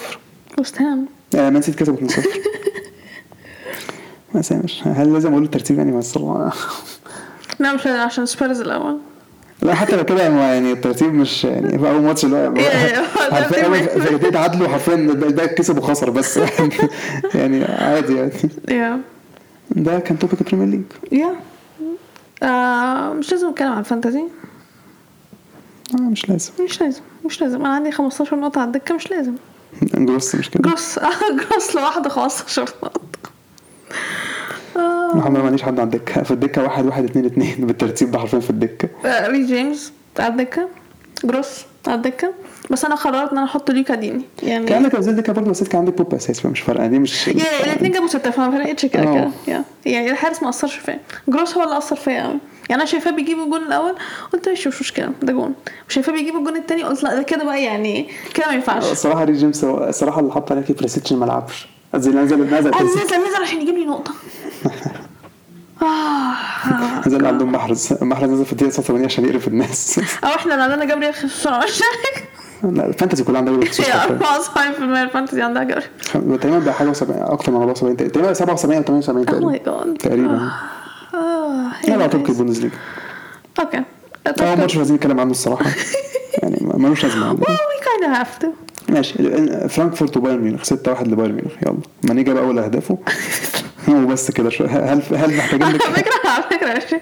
[0.59, 1.05] وست هام.
[1.35, 2.27] آه مان سيتي كسبوا 2-0
[4.35, 6.17] بس مش هل لازم أقول الترتيب يعني بس
[7.59, 8.97] لا مش عشان سبيرز الأول.
[9.61, 13.03] لا حتى لو كده هو يعني الترتيب مش يعني في أول ماتش اللي هو إيه،
[13.31, 16.39] حرفيا أول الترتيب- فرقتين تعادلوا حرفيا الباقي كسب وخسر بس.
[17.35, 18.15] يعني عادي
[18.67, 19.01] يعني.
[19.71, 21.35] ده كان topic البريمير ليج yeah.
[22.43, 24.23] آه مش لازم نتكلم عن ال fantasy
[25.95, 26.51] آه مش لازم.
[26.63, 27.59] مش لازم مش لازم.
[27.65, 29.35] أنا عندي 15 نقطة على الدكة مش لازم.
[29.83, 30.99] جروس مش كده؟ جروس
[31.49, 33.01] جروس لوحده 15 نقطة.
[34.77, 35.11] آه.
[35.17, 36.23] محمد ما عنديش حد على الدكة.
[36.23, 37.55] في الدكة واحد واحد اتنين اتنين.
[37.67, 38.89] بالترتيب ده حرفيا في الدكة.
[39.05, 40.69] آه، ري جيمس على الدكة.
[41.25, 41.61] جروس.
[41.87, 42.33] على الدكة
[42.69, 44.65] بس أنا قررت إن أنا أحط لوكا ديني يعني.
[44.65, 47.33] كان عندك نزلت دكه برضه بس كان عندك بوب أساس فمش فارقة دي مش yeah
[47.63, 49.29] الاثنين جابوا ستة فما فرقتش كده.
[49.47, 49.63] كده.
[49.85, 50.99] يعني الحارس ما أثرش فيا.
[51.27, 52.37] جروس هو اللي أثر فيا قوي
[52.69, 53.95] يعني أنا شايفاه بيجيب الجون الأول
[54.33, 55.53] قلت ماشي مش مشكلة ده جون.
[55.89, 58.91] وشايفاه بيجيب الجون الثاني قلت لا ده كده بقى يعني كده ما ينفعش.
[58.91, 62.69] الصراحه ري جيمس الصراحه اللي حط عليها كيف بريسيتش ما لعبش نزل نزل نزل.
[62.69, 64.11] نزل نزل عشان يجيب لي نقطة.
[65.81, 67.07] آه.
[67.07, 69.99] نزل عندهم محرز محرز نزل في الدقيقة 89 عشان يقرف الناس.
[70.23, 71.85] أو إحنا اللي عندنا خصوصا عشان
[72.63, 74.17] لا ال fantasy كلها عندها yeah حرفيا.
[74.17, 79.01] 74% ال fantasy عندها جابريل تقريبا بقى حاجة 70 أكتر من 74 تقريبا 77 أو
[79.01, 79.97] 78 oh my تقريبا.
[79.97, 80.51] تقريبا.
[81.13, 81.71] آه.
[81.87, 82.75] يلا على topic البوندسليجا
[83.59, 83.83] okay.
[84.41, 85.65] هو ماتش مش عايزين نتكلم عنه الصراحة.
[86.43, 87.37] يعني ملوش لازمة
[87.97, 88.47] kind of have to.
[88.89, 89.13] ماشي.
[89.69, 91.51] فرانكفورت وبايرن ميونخ 6 1 لبايرن ميونخ.
[91.63, 91.77] يلا.
[92.03, 92.97] ماني جاب أول أهدافه.
[93.95, 94.49] وبس كده.
[94.49, 96.43] شو هل هل محتاجين على لك فكرة على
[96.75, 97.01] يا شيخ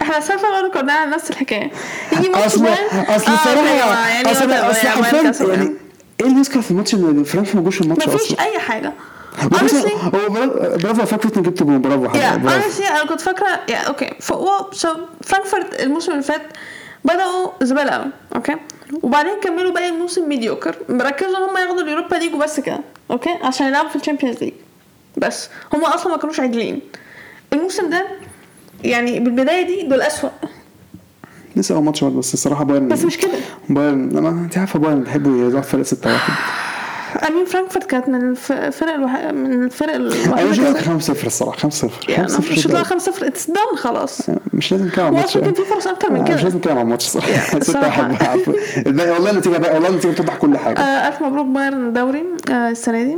[0.00, 1.70] إحنا اللي فاتت كنا بنعمل نفس الحكاية.
[2.12, 5.48] يجي أصل أصل آه، الصراحه أيوة، يعني أصل مثلا أصل يا حرفيا كسب.
[5.48, 5.72] يعني.
[6.20, 8.92] إيه اللي يذكر في الماتش إن فرانكفورت ما جوش الماتش مفيش أصلا؟ حاجة.
[9.48, 13.46] بص، honestly هو برا- برافو يا فرانكفورت إنك جبت جون برافو honestly أنا كنت فاكرة
[13.70, 14.88] yeah okay ف well, so
[15.22, 16.42] فرانكفورت الموسم اللي فات
[17.04, 18.56] بدأوا زبالة قوي okay
[19.02, 23.66] وبعدين كملوا باقي الموسم mediocre مركزوا إن هم ياخدوا اليوروبا ليج وبس كده okay عشان
[23.66, 24.52] يلعبوا في الشامبيونز ليج.
[25.16, 25.48] بس.
[25.72, 26.80] هم أصلا ما كانوش عادلين
[27.52, 28.06] الموسم ده
[28.84, 30.30] يعني بالبداية دي دول أسوأ.
[31.56, 32.88] لسه اول ماتش بس الصراحة بايرن.
[32.88, 33.30] بس مش كده.
[33.68, 36.20] بايرن لما أنت عارفة بايرن بيحبوا يضعف فرق 6 1
[37.28, 39.10] I mean فرانكفورت كانت من الف- الفرق الوح...
[39.16, 42.68] من الفرق أنا الوحيده مش اللي 5 0 الصراحة 5 0 يعني 5 مش 0
[42.68, 44.20] هتلاقي 5 0 it's done خلاص.
[44.52, 45.38] مش لازم نتكلم عن الماتش.
[45.38, 46.42] كان في فرص أكتر من آه، مش كده.
[46.42, 47.28] لازم نتكلم عن الماتش الصراحة.
[47.46, 48.02] 6 الصراحة.
[48.02, 48.38] 1
[48.86, 50.78] الباقي والله النتيجة بقى والله النتيجة بتوضح كل حاجة.
[50.82, 53.16] آه ألف مبروك بايرن الدوري آه السنة دي.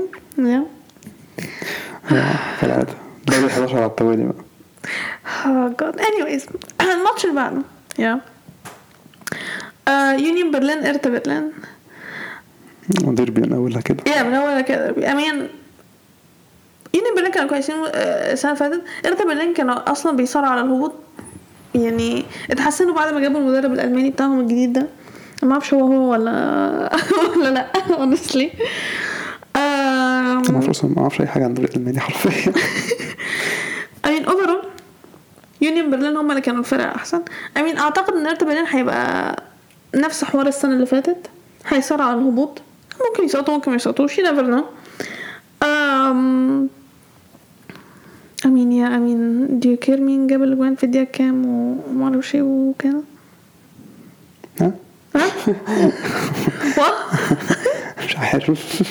[2.12, 2.92] آه، كالعاده
[3.26, 4.44] دوري 11 على التوالي بقى.
[5.44, 6.00] Oh god.
[6.00, 6.42] Anyways
[6.80, 7.62] الماتش اللي بعده.
[7.98, 8.20] yeah
[10.18, 11.52] يونيون برلين ارتا برلين
[12.88, 14.04] ديربي من أولها كده.
[14.16, 15.12] يا من اول كده.
[15.12, 15.48] امين
[16.94, 18.82] يونيون برلين كانوا كويسين آه، السنة اللي فاتت.
[19.06, 20.92] ارتا برلين كانوا أصلا بيصارعوا على الهبوط.
[21.74, 24.86] يعني اتحسنوا بعد ما جابوا المدرب الألماني بتاعهم الجديد ده.
[25.42, 26.30] ما أعرفش هو هو ولا
[27.36, 28.48] ولا لأ honestly.
[30.38, 32.52] ما um, أعرفش ما أعرفش أي حاجة عن الدوري الالماني حرفيا.
[34.06, 34.66] I mean overall
[35.60, 37.22] يونيون برلين هم اللي كانوا الفرقة أحسن.
[37.56, 39.42] I mean أعتقد إن هيرتا برلين هيبقى
[39.94, 41.26] نفس حوار السنة اللي فاتت.
[41.68, 42.62] هيصارعوا على الهبوط.
[43.10, 44.64] ممكن يسقطوا ممكن ما يسقطوش you never know.
[45.64, 46.68] um,
[48.46, 53.00] I mean yeah do you care مين جاب الأجوان في الدقيقة كام ومعرفش إيه وكده
[54.60, 54.72] ها؟
[55.16, 55.26] ها؟
[56.78, 56.94] what؟
[58.04, 58.82] مش عارف.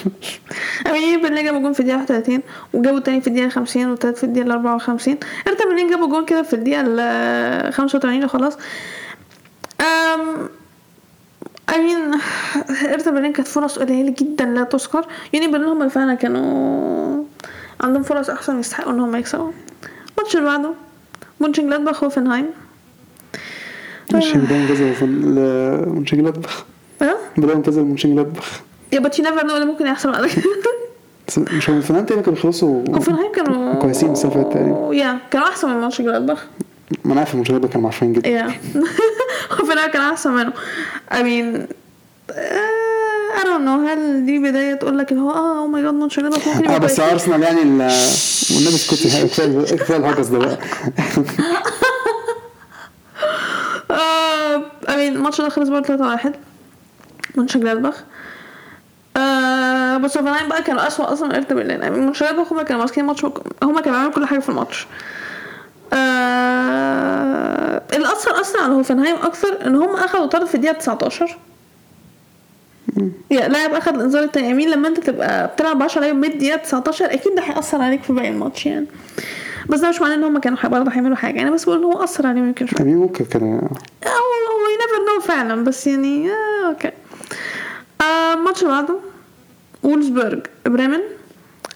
[0.88, 2.39] يونيون برلين جابوا جون في الدقيقة 31
[2.73, 5.17] وجابوا التاني في الدقيقة 50 والتالت في الدقيقة 54
[5.48, 8.58] هيرتا برلين جابوا جون كده في الدقيقة ال 85 وخلاص.
[9.82, 10.50] um
[11.76, 11.98] I mean
[12.93, 15.06] هيرتا برلين كانت فرص قليلة جدا لا تذكر.
[15.34, 17.23] يعني برلين هم فعلا كانوا
[17.82, 19.52] عندهم فرص أحسن يستحقوا إن هم يكسبوا.
[20.17, 20.73] الماتش اللي بعده
[21.41, 22.45] مونشن جلادباخ هوفنهايم
[24.13, 25.06] ممتازة في
[25.88, 26.63] مونشن جلادباخ
[27.02, 28.62] آه بداية ممتازة لمونشن جلادباخ
[28.93, 30.43] yeah you never know اللي ممكن يحصل بعد كده
[31.38, 34.93] مش الفنان تقريبا كانوا بيخلصوا هوفنهايم كانوا كويسين السنة اللي فاتت تقريبا.
[34.96, 36.45] yeah كانوا أحسن من ماتش جلادباخ.
[37.06, 38.29] ما أنا عارف المنتخب كانوا معفنين جدا.
[38.30, 38.52] yeah.
[39.62, 40.53] وفرقة كان أحسن منه.
[41.12, 41.62] I mean
[42.32, 42.34] uh,
[43.39, 46.19] I don't know هل دي بداية تقول لك اللي هو آه oh my god ماتش
[46.19, 47.67] جلابك ممكن آه يبقى بس أرسنال يعني ال-
[48.56, 50.58] والنبي اسكتي كفايه كفايه الهجس ده بقى.
[53.91, 56.36] آه I mean الماتش ده خلص برضه 3 1
[57.36, 58.03] ماتش جلادباخ.
[59.17, 63.04] آه بس هوفنهايم بقى كانوا أسوأ أصلا من برلين يعني ماتش جلادباخ هما كانوا ماسكين
[63.04, 64.88] الماتش هما كانوا بيعملوا كل حاجة في الماتش.
[65.93, 71.38] آه اللي أثر أصلا على هوفنهايم أكثر إن هم أخدوا طرد في الدقيقة 19
[73.32, 74.49] يا لاعب أخد الإنذار التاني.
[74.49, 78.13] يمين لما أنت تبقى بتلعب 10 لعيبة من الدقيقه 19 أكيد ده هيأثر عليك في
[78.13, 78.86] باقي الماتش يعني.
[79.69, 81.41] بس ده مش معناه إن هم كانوا برضه هيعملوا حاجة.
[81.41, 82.80] أنا بس بقول إن هو أثر عليهم يمكن شوية.
[82.80, 83.58] يعني ممكن كان هو
[84.08, 85.63] هو you never know فعلا.
[85.63, 86.88] بس يعني آه okay.
[86.88, 86.91] آه
[88.34, 88.96] الماتش اللي بعده
[89.84, 91.00] وولزبرج بريمن.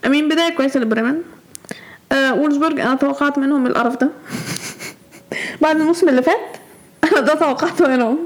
[0.06, 1.22] I mean بداية كويسة لبريمن؟
[2.12, 4.10] آه وولزبرج أنا توقعت منهم القرف ده.
[5.62, 6.56] بعد الموسم اللي فات
[7.12, 8.18] أنا ده توقعته منهم.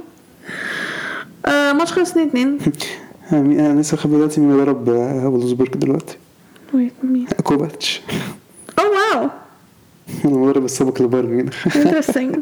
[1.47, 2.59] آه ماتش خلص 2 2
[3.61, 6.17] أنا لسه خبر دلوقتي مين بيدرب آه، وولزبورج دلوقتي.
[6.75, 8.01] wait مين كوفاتش
[8.79, 9.29] oh wow.
[10.25, 11.77] المدرب السابق لبايرن ميونخ.
[11.77, 12.37] interesting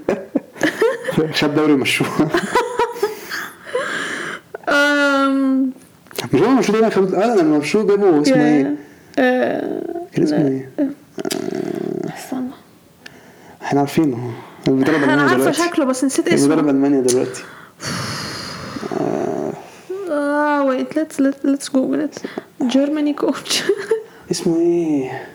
[1.35, 2.29] خد دوري مشروع.
[6.33, 8.75] مش هو المشروع ده خد آه أنا المشروع جابه اسمه إيه؟
[10.13, 10.71] كان اسمه إيه؟
[12.19, 12.51] استنى.
[13.63, 14.33] إحنا عارفينه.
[14.69, 16.71] هو بيدرب أنا عارفة شكله بس نسيت بيدرب اسمه.
[16.71, 17.43] ألمانيا دلوقتي.
[20.11, 22.15] آه wait let's let's google it
[22.63, 23.63] Germany coach
[24.31, 25.29] اسمه إيه؟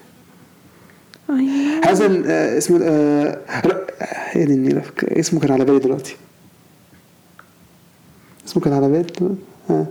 [1.29, 3.39] آه اسمه آه
[4.35, 6.15] دي النيلة اسمه كان على بالي دلوقتي.
[8.47, 9.35] اسمه كان على بالي دلوقتي
[9.69, 9.85] آه.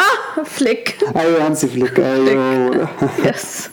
[0.00, 0.96] آه فليك.
[1.16, 2.00] أيوه هانسي فليك.
[2.00, 2.88] أيوه.
[3.24, 3.68] yes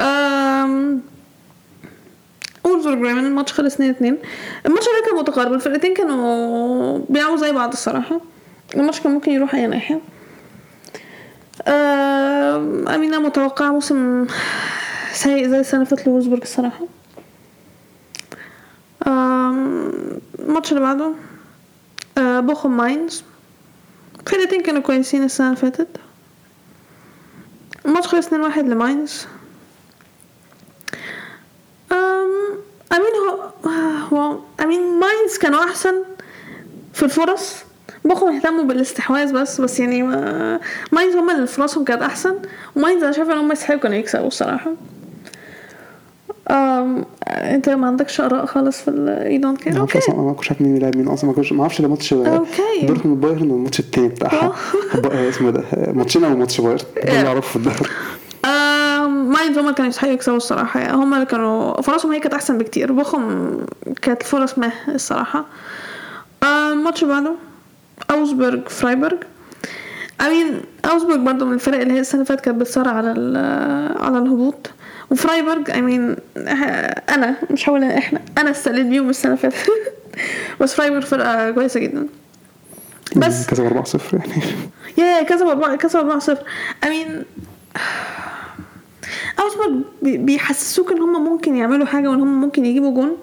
[0.00, 1.00] أم
[2.64, 4.18] وولفسبورج بريمن الماتش خلص 2 2
[4.66, 8.20] الماتش ده كان متقارب الفرقتين كانوا بيلعبوا زي بعض الصراحة.
[8.76, 10.00] الماتش كان ممكن يروح أي ناحية.
[11.68, 14.26] أم، I mean أنا متوقعة موسم
[15.12, 16.84] سيء زي السنة اللي فاتت لوولفسبورج الصراحة.
[19.06, 19.92] أم،
[20.38, 21.12] الماتش اللي بعده.
[22.18, 23.22] بوخم ماينز
[24.26, 25.88] فرقتين كانوا كويسين السنة اللي فاتت
[27.86, 29.26] الماتش خلص 2-1 لماينز
[31.92, 32.30] أم
[32.92, 33.50] I mean هو
[34.12, 35.94] هو I mean ماينز كانوا أحسن
[36.94, 37.54] في الفرص
[38.04, 40.60] بخم اهتموا بالاستحواذ بس بس يعني ما
[40.92, 42.34] ماينز هما اللي فرصهم كانت أحسن
[42.76, 44.72] وماينز أنا شايفة إن هما يستحقوا كانوا يكسبوا الصراحة
[46.50, 48.90] أم أنت ما عندكش آراء خالص في
[49.64, 49.98] care أنا okay.
[49.98, 52.14] أصلا ما كنتش عارف مين بيلعب مين أصلا ما كنتش ما أعرفش ده ماتش.
[52.82, 54.52] دورتموند بايرن والماتش التاني بتاعها.
[55.28, 56.78] اسمه ده ماتشين أو ماتش بايرن.
[57.06, 57.76] ده اللي أعرفه في الدوري.
[58.44, 60.80] آم، ماينز هما كانوا يستحقوا يكسبوا الصراحة.
[60.80, 62.92] يعني هما اللي كانوا فرصهم هي كانت أحسن بكتير.
[62.92, 63.56] بوخم
[64.02, 65.44] كانت فرص ما الصراحة.
[66.44, 67.32] آم، الماتش بعده.
[68.10, 69.18] أوزبرج فرايبرج.
[70.20, 70.60] I mean
[70.92, 74.70] أوزبرج برضه من الفرق اللي هي السنة اللي فاتت كانت بتصارع على ال- على الهبوط.
[75.10, 76.16] وفرايبرج I mean
[77.08, 78.20] أنا مش هقول إن إحنا.
[78.38, 79.70] أنا استقليت بيهم السنة اللي فاتت.
[80.60, 82.06] بس فرايبرج فرقة كويسة جدا.
[83.16, 84.42] بس كسب 4-0 يعني.
[84.98, 86.42] yeah كسب أربعة كسب أربعة صفر.
[86.86, 87.24] I mean
[89.40, 93.16] أوزبورج بي- بيحسسوك إن هم ممكن يعملوا حاجة وإن هم ممكن يجيبوا جون.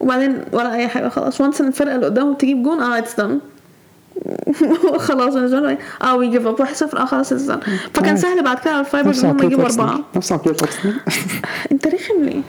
[0.00, 1.40] وبعدين ولا أي حاجة خلاص.
[1.40, 3.40] once إن الفرقة اللي قدامهم تجيب جون آه it's done
[5.06, 7.60] خلاص لهم آه we give up 1-0 آه خلاص it's done
[7.94, 8.16] فكان.
[8.16, 10.00] سهل بعد كده نفس إن هم يجيبوا أربعة.
[10.16, 11.00] نفس عقلية أرسنال
[11.72, 12.42] أنت رخم ليه؟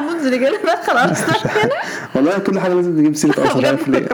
[0.00, 1.74] منزل كده دخل أرسنال هنا
[2.14, 3.58] والله كل حاجة لازم نجيب سيرة أرسنال.
[3.58, 4.06] مش عارف ليه.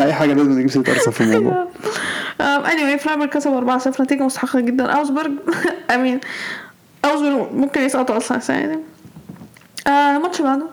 [0.00, 1.66] أي حاجة لازم نجيب سيرة أرسنال في الموضوع.
[2.40, 4.86] anyway فرايبورغ كسب 4-0 نتيجة مستحقة جدا.
[4.86, 5.32] أوزبرج
[5.94, 6.20] I mean
[7.04, 8.78] أوزبرج ممكن يسقطوا أصلا السنة دي.
[9.90, 10.66] آه ماتش اللي بعده.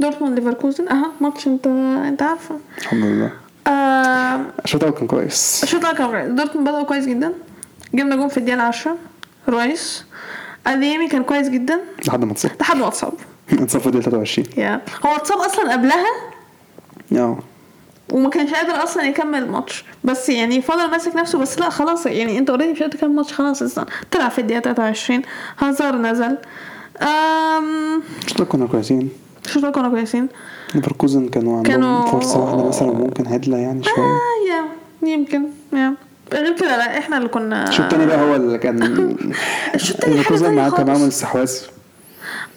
[0.00, 1.66] دورتموند ليفركوزن أها ماتش انت
[2.06, 3.30] انت عارفه الحمد لله
[3.66, 6.26] آه الشوط الأول كان كويس الشوط الأول كان كويس.
[6.30, 7.32] دورتموند بدأوا كويس جدا
[7.94, 8.96] جبنا جون في الدقيقة 10
[9.48, 10.04] رويس
[10.66, 13.12] اديمي كان كويس جدا لحد ما اتصاب لحد ما اتصاب
[13.52, 16.06] اتصاب في الدقيقة 23 يا هو اتصاب أصلا قبلها
[17.12, 17.38] آه
[18.12, 22.38] وما كانش قادر أصلا يكمل الماتش بس يعني فضل ماسك نفسه بس لا خلاص يعني
[22.38, 25.22] انت already مش قادر تكمل الماتش خلاص أصلا طلع في الدقيقه 23
[25.58, 26.38] هازار نزل
[27.02, 28.02] امم
[28.48, 29.10] كنا كويسين
[29.46, 30.28] الشوط الأول كانوا كويسين
[30.74, 34.04] ليفركوزن كانوا عندهم كانوا- فرصة واحدة مثلا ممكن هدلة يعني شوية.
[34.04, 34.18] آه
[34.50, 35.42] yeah يمكن
[35.72, 35.94] yeah.
[36.32, 38.82] غير كده لا إحنا اللي كنا الشوط التاني بقى هو اللي كان
[39.74, 40.90] الشوط التاني معاه كان خالص.
[40.98, 41.52] عامل استحواذ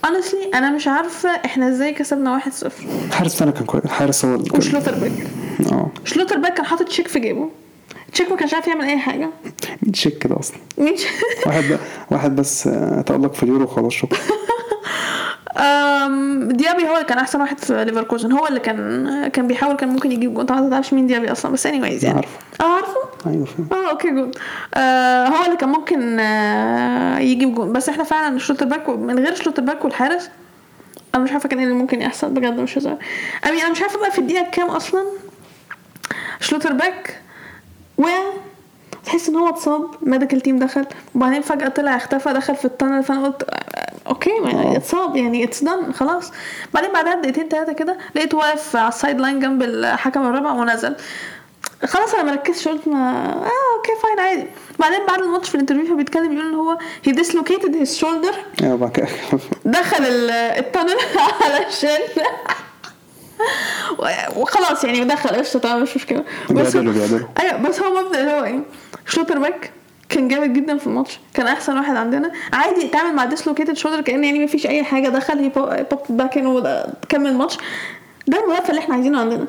[0.06, 2.66] honestly أنا مش عارفة إحنا إزاي كسبنا 1-0
[3.08, 5.12] الحارس بتاعنا كان كويس الحارس هو اللي كان وشلوتربيك.
[5.72, 5.88] آه.
[6.06, 7.50] شلوتربيك كان حاطط تشيك في جيبه.
[8.14, 9.30] تشيك ما كانش عارف يعمل أي حاجة.
[9.84, 10.96] مين شيك كده أصلا؟ مين
[11.46, 11.78] واحد.
[12.12, 14.20] واحد بس آه، تألق في اليورو وخلاص شكرا.
[16.48, 18.32] ديابي هو اللي كان أحسن واحد في ليفركوزن.
[18.32, 20.46] هو اللي كان كان بيحاول كان ممكن يجيب جون.
[20.46, 22.16] طبعا ما تعرفش مين ديابي أصلا بس anyways يعني.
[22.18, 22.40] عارفه.
[22.62, 24.38] آه عارفه؟ أيوه آه okay good
[24.74, 27.74] آه هو اللي كان ممكن آه يجيب جون.
[27.74, 30.30] بس إحنا فعلا شلوتر باك من غير شلوتر باك والحارس
[31.16, 32.98] أنا مش عارفة كان إيه اللي ممكن يحصل بجد مش هزار
[33.50, 35.04] I mean أنا مش عارفة بقى في الدقيقة كام أصلا
[36.40, 37.22] شلوتر باك
[37.98, 38.24] وقع
[39.06, 43.04] تحس إن هو اتصاب medical team دخل وبعدين فجأة طلع اختفى دخل في ال tunnel
[43.04, 43.44] فأنا قلت
[44.10, 44.78] okay ما آه.
[44.78, 46.32] اتصاب يعني it's done خلاص.
[46.74, 50.96] بعدين بعدها بدقيقتين ثلاثة كده لقيته واقف على ال sideline جنب الحكم الرابع ونزل.
[51.86, 54.48] خلاص أنا مركزش قلت ما آه okay fine عادي.
[54.80, 58.64] بعدين بعد الماتش في ال interview فبيتكلم يقول إن هو he dislocated his shoulder.
[58.64, 59.08] أيوه بعد كده.
[59.66, 60.98] دخل ال- ال tunnel
[61.46, 62.00] علشان
[64.00, 64.06] و-
[64.42, 66.24] وخلاص يعني دخل قشطة تمام مش مشكلة.
[66.50, 67.28] بس بيعدلوا بيعدلوا.
[67.40, 68.60] أيوه بس هو مبدأ اللي هو إيه؟
[69.08, 69.72] شلوتر باك.
[70.10, 71.20] كان جامد جدا في الماتش.
[71.34, 72.32] كان أحسن واحد عندنا.
[72.54, 75.10] عادي يتعامل مع dislocated shoulder كأن يعني مفيش أي حاجة.
[75.10, 77.58] دخل he popped back in وكمل الماتش.
[78.28, 79.48] ده المدافع اللي إحنا عايزينه عندنا.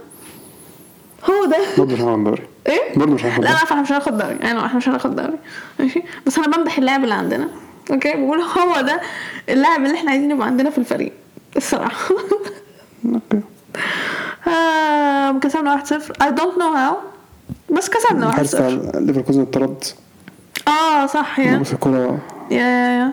[1.30, 1.56] هو ده.
[1.78, 4.66] برضه مش هناخد دوري إيه؟ برضه مش هناخد لا لا إحنا مش هناخد دوري أنا
[4.66, 5.38] إحنا مش هناخد دوري
[5.78, 7.48] ماشي؟ بس أنا بمدح اللاعب اللي عندنا.
[7.90, 8.12] okay?
[8.16, 9.00] بقول هو ده
[9.48, 11.12] اللاعب اللي إحنا عايزين يبقى عندنا في الفريق.
[11.56, 12.14] الصراحة.
[13.06, 13.40] okay.
[14.48, 15.90] آه كسبنا 1-0
[16.22, 16.94] I don't know how.
[17.72, 18.68] بس كسبنا 1-0 الحارس بتاع
[19.00, 19.84] ليفركوزن اتطرد؟
[20.68, 21.56] آه صح yeah.
[21.58, 22.18] بس الكورة.
[22.50, 23.12] yeah yeah yeah.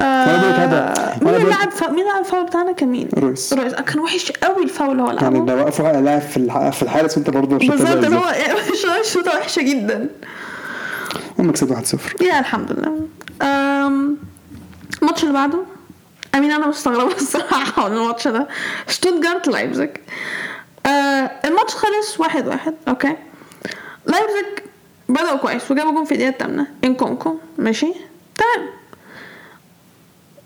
[0.00, 1.90] آه مين اللي لعب فا...
[1.90, 3.52] مين لعب الفاول بتاعنا؟ كان مين؟ رويس.
[3.52, 3.74] رويس.
[3.74, 6.82] كان وحش قوي الفاول اللي هو يعني لعبه ده وقفوا على لاعب في الح- في
[6.82, 8.24] الحارس وانت برضه بالظبط ده اللي هو
[8.74, 10.08] إزاي مش شوطة وحشة جدا.
[11.38, 13.06] هم كسبوا 1-0 yeah الحمد لله.
[15.02, 15.58] الماتش اللي بعده.
[16.34, 18.48] I mean أنا مستغربة الصراحة من الماتش ده.
[18.88, 19.90] شتوتجارت لايبزيج
[20.86, 23.16] آه الماتش خلص واحد واحد okay
[24.06, 24.58] لايبزيج
[25.12, 26.66] بدأوا كويس وجابوا جون في الدقيقة الثامنة.
[26.84, 27.92] إنكونكو ماشي؟
[28.36, 28.68] تمام.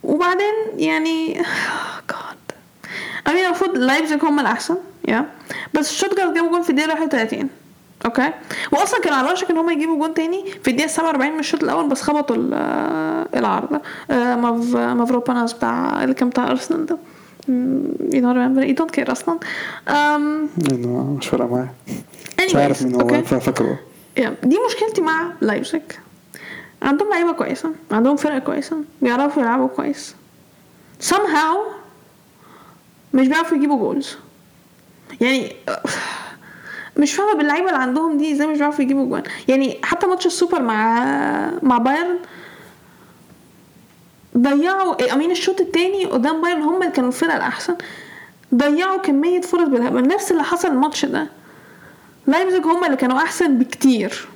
[0.02, 1.35] وبعدين يعني
[2.11, 2.37] جاد
[3.29, 4.76] I mean المفروض لايبزيج هم الأحسن
[5.09, 5.26] yeah
[5.74, 7.48] بس شتوتجارت جابوا جون في الدقيقة 31
[8.05, 8.31] okay
[8.72, 11.88] واصلا كانوا على وشك ان هم يجيبوا جون تاني في الدقيقة 47 من الشوط الأول
[11.88, 16.98] بس خبطوا آه، العارضه آه، ماف مافروباناس بتاع اللي كان بتاع أرسنال ده.
[17.48, 19.38] you don't remember you don't care أصلا.
[21.18, 21.68] مش فارقة معايا.
[22.46, 23.79] مش عارف مين هو فاكره.
[24.42, 25.83] دي مشكلتي مع لايبزيج.
[26.83, 30.14] عندهم لعيبة كويسة عندهم فرقة كويسة بيعرفوا يلعبوا كويس.
[31.09, 31.57] Somehow
[33.14, 34.16] مش بيعرفوا يجيبوا goals.
[35.20, 35.57] يعني
[37.00, 40.62] مش فاهمة باللعيبة اللي عندهم دي إزاي مش بيعرفوا يجيبوا جوان يعني حتى ماتش السوبر
[40.62, 41.05] مع
[41.62, 42.18] مع بايرن
[44.38, 47.76] ضيعوا I mean الشوط التاني قدام بايرن هم اللي كانوا الفرقة الأحسن
[48.55, 50.09] ضيعوا كمية فرص بالهبل.
[50.09, 51.26] نفس اللي حصل الماتش ده.
[52.26, 54.28] لايبزيج هم اللي كانوا أحسن بكتير.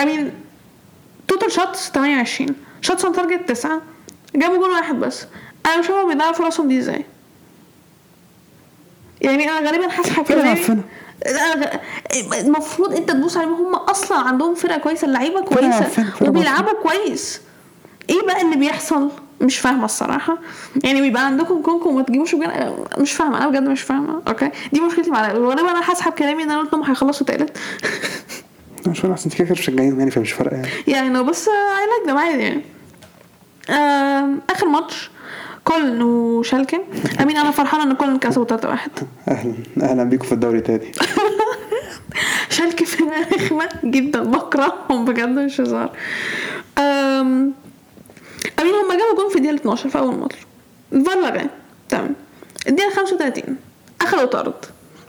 [0.00, 0.32] I mean
[1.28, 2.48] total shots 28
[2.80, 3.82] shots on target 9
[4.34, 5.26] جابوا جون واحد بس.
[5.66, 7.04] أنا مش فاهمة بيضيعوا فرصهم دي إزاي.
[9.20, 10.24] يعني أنا غالبا هسحب
[11.28, 13.52] غ- المفروض أنت تبص عليهم.
[13.54, 15.88] هم أصلا عندهم فرقة كويسة اللعيبة كويسة
[16.28, 17.40] وبيلعبوا كويس.
[18.10, 19.10] إيه بقى اللي بيحصل؟
[19.40, 20.38] مش فاهمة الصراحة.
[20.84, 24.22] يعني بيبقى عندكم كونكم وما تجيبوش أنا مش فاهمة أنا بجد مش فاهمة.
[24.28, 25.32] okay؟ دي مشكلتي مع.
[25.32, 27.58] وغالبا أنا هسحب كلامي إن أنا قلت انهم هيخلصوا تالت.
[28.86, 30.68] مش فارقه احسن كده مشجعين يعني فمش فارقة يعني.
[30.86, 31.54] يعني بس I
[31.86, 32.62] like them عادي يعني.
[34.50, 35.10] آخر ماتش
[35.64, 36.78] كولن وشالكه.
[37.22, 38.90] I mean أنا فرحانة إن كولن كسبوا 3 1
[39.28, 40.92] أهلا أهلا بيكم في الدوري تاني
[42.50, 45.90] شالكه فرقه رخمه جدا بكرههم بجد مش هزار.
[48.60, 50.36] I mean هم جابوا جون في الدقيقة 12 في أول ماتش.
[50.90, 51.50] فان لغاه
[51.88, 52.14] تمام.
[52.68, 53.56] الدقيقة 35
[54.00, 54.54] اخذوا طرد.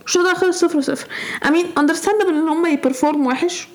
[0.06, 1.06] الشوط ده خلص 0 0
[1.48, 3.68] I mean understandable إن هم ي perform وحش.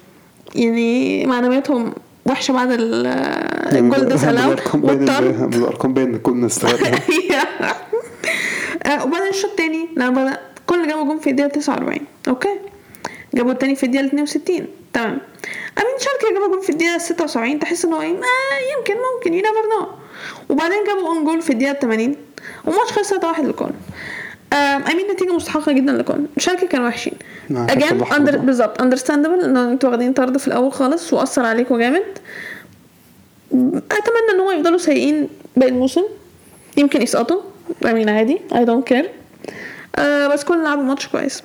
[0.56, 1.93] يعني معنوياتهم
[2.26, 3.06] وحشة بعد ال-
[3.78, 4.56] الجول ده سلام.
[5.50, 6.80] بالارقام باين ان كنا نستغل
[8.86, 12.50] آه، وبعدين الشوط التاني لما بدأ كولن جابوا جون في الدقيقة 49 okay.
[13.34, 15.17] جابوا التاني في الدقيقة 62 تمام.
[15.78, 19.34] I mean شالكي جابوا جون في الدقيقة 76 تحس ان هو إيه آه يمكن ممكن
[19.34, 19.88] you never know
[20.50, 22.16] وبعدين جابوا own goal في الدقيقة 80
[22.66, 23.71] وماتش خلص 3 1 لكولن
[24.54, 27.13] آم، I mean نتيجة مستحقة جدا لكولن شالكي كانوا وحشين.
[27.50, 28.38] نعم، again كانت under.
[28.38, 32.04] بالظبط understandable ان أنتوا واخدين طرد في الأول خالص وأثر عليكم جامد.
[33.52, 36.04] أتمنى إن هو يفضلوا سيئين باقي الموسم.
[36.78, 37.42] يمكن يسقطوا.
[37.85, 39.10] I mean عادي I don't care
[40.34, 41.44] بس كولن لعبوا ماتش كويس.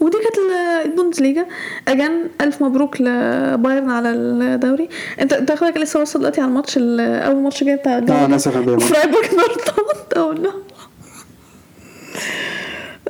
[0.00, 1.46] ودي كانت ال- البوندسليجا
[1.88, 4.88] again ألف مبروك لبايرن على الدوري.
[5.20, 8.36] انت أنت أخوك لسه واصل دلوقتي على الماتش ال- أول ماتش جاي بتاع آه أنا
[8.36, 10.50] اسف فرايبورغ دورتموند أو نو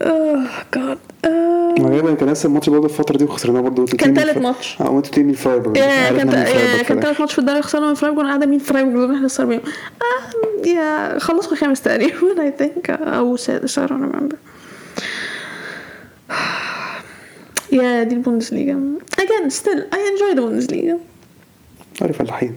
[0.02, 3.86] أوه جاد آه، غالبا كان لسه الماتش برضه الفترة دي وخسرناه برضه.
[3.86, 4.76] كان تالت الف- ماتش.
[4.80, 5.12] آه وانتوا
[5.76, 6.30] يا عارف كان
[6.88, 7.00] كان.
[7.00, 9.60] تالت ماتش في الدوري خسرنا من فرايبورغ وأنا قاعدة مين فرايبورغ؟ دول إحنا نخسر بيهم
[10.02, 14.36] آه يا خلصوا خامس تقريبا اي ثينك أو سادس I don't remember.
[17.72, 18.80] yeah دي البوندسليغا.
[19.20, 20.94] Again still I enjoy the Bundesliga.
[22.02, 22.54] عارف فلاحين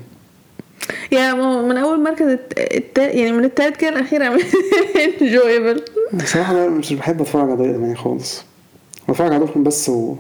[1.12, 2.98] yeah من أول مركز الت...
[2.98, 4.38] يعني من التالت كده الاخير
[5.20, 5.82] enjoyable.
[6.14, 8.44] بصراحة أنا مش بحب أتفرج على دوري خالص.
[9.10, 10.20] بتفرج عليهم بس وهم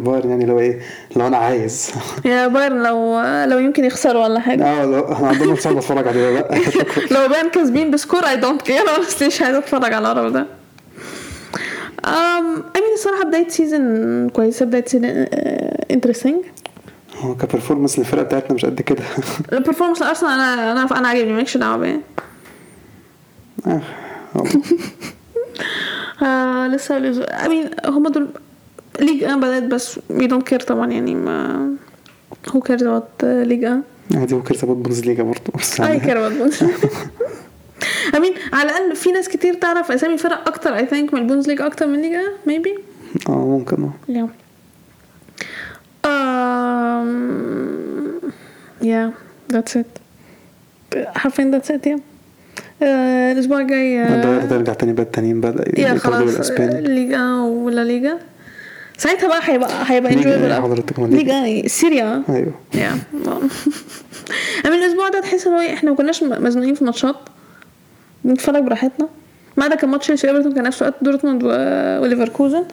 [0.00, 0.80] بايرن يعني لو إيه
[1.16, 1.90] لو أنا عايز.
[2.24, 4.64] yeah بايرن لو لو يمكن يخسروا ولا حاجة.
[4.64, 6.58] آه لو أنا عندهم صعب أتفرج عليه لأ.
[7.14, 10.46] لو بايرن كاسبين ب score I don't care honestly مش عايزة أتفرج على القرف ده.
[12.06, 15.10] Um, I mean الصراحة بداية season كويسة بداية season
[15.90, 16.44] interesting
[17.16, 19.02] هو ك performance للفرقة بتاعتنا مش قد كده.
[19.52, 22.00] ال performance الارسنال أنا أنا أنا عاجبني مالكش دعوة بيه
[23.66, 23.80] آه،.
[26.24, 28.28] آه لسه I mean هما دول
[29.00, 31.70] ليج ان بدأت بس we don't care طبعا يعني ما
[32.48, 33.82] who cares about ليج ان
[34.14, 36.54] عادي هو كرسي بوندسليجا برضه بس I يعني care about
[38.12, 41.66] I mean على الأقل في ناس كتير تعرف أسامي فرق أكتر I think من البوندسليجا
[41.66, 42.80] أكتر من ليجا maybe
[43.28, 44.28] آه ممكن آه Yeah.
[48.82, 49.10] Yeah,
[49.54, 49.86] that's it.
[51.16, 51.98] حرفيا it yeah.
[52.80, 52.84] Uh,
[53.32, 54.06] الأسبوع الجاي
[54.48, 58.18] ترجع تاني بقى التانيين بدأ yeah خلاص ليجا ولا ليجا
[58.96, 60.62] ساعتها بقى هيبقى هيبقى ليجا enjoyable إيه أكتر.
[60.62, 62.98] حضرتك؟ ما ليجا؟ سيريا أيوه yeah
[64.64, 67.16] من الأسبوع ده تحس إن هو إيه، إحنا ما كناش مزنوقين في ماتشات
[68.24, 69.08] بنتفرج براحتنا.
[69.56, 71.42] ما عدا كان ماتش تشيلسي ايفرتون كان نفس وقت دورتموند
[72.02, 72.64] وليفركوزن.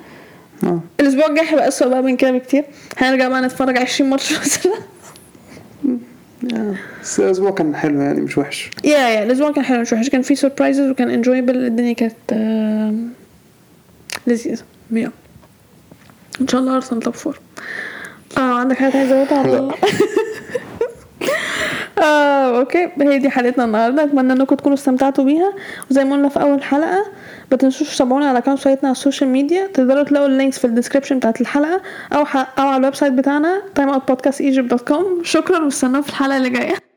[0.64, 0.80] آه.
[1.00, 2.64] الأسبوع الجاي هيبقى اسوء بقى من كده بكتير.
[2.98, 4.74] هنرجع بقى نتفرج 20 ماتش مثلا.
[6.54, 6.76] آه.
[7.04, 8.70] بس الأسبوع كان حلو يعني مش وحش.
[8.84, 10.10] yeah yeah الأسبوع كان حلو مش وحش.
[10.10, 13.10] كان فيه surprises وكان enjoyable الدنيا كانت آم،
[14.28, 14.64] لذيذة.
[14.92, 15.12] yeah
[16.42, 17.40] إن شاء الله أرسنال top four
[18.38, 19.68] آه عندك حاجة عايزة تزودها ولا لا.
[19.68, 19.74] لا؟
[22.02, 22.90] آه، okay.
[23.02, 24.04] هي دي حلقتنا النهارده.
[24.04, 25.54] أتمنى إنكم تكونوا استمتعتوا بيها.
[25.92, 27.06] وزي ما قلنا في أول حلقة
[27.52, 30.66] ما تنسوش تتابعونا على accounts اتنا على ال social media تقدروا تلاقوا ال links في
[30.66, 31.82] ال description بتاعت الحلقة
[32.14, 32.22] أو.
[32.60, 36.89] أو على ال website بتاعنا timeoutpodcastegypt.com شكرا واستنونا في الحلقة اللي جاية.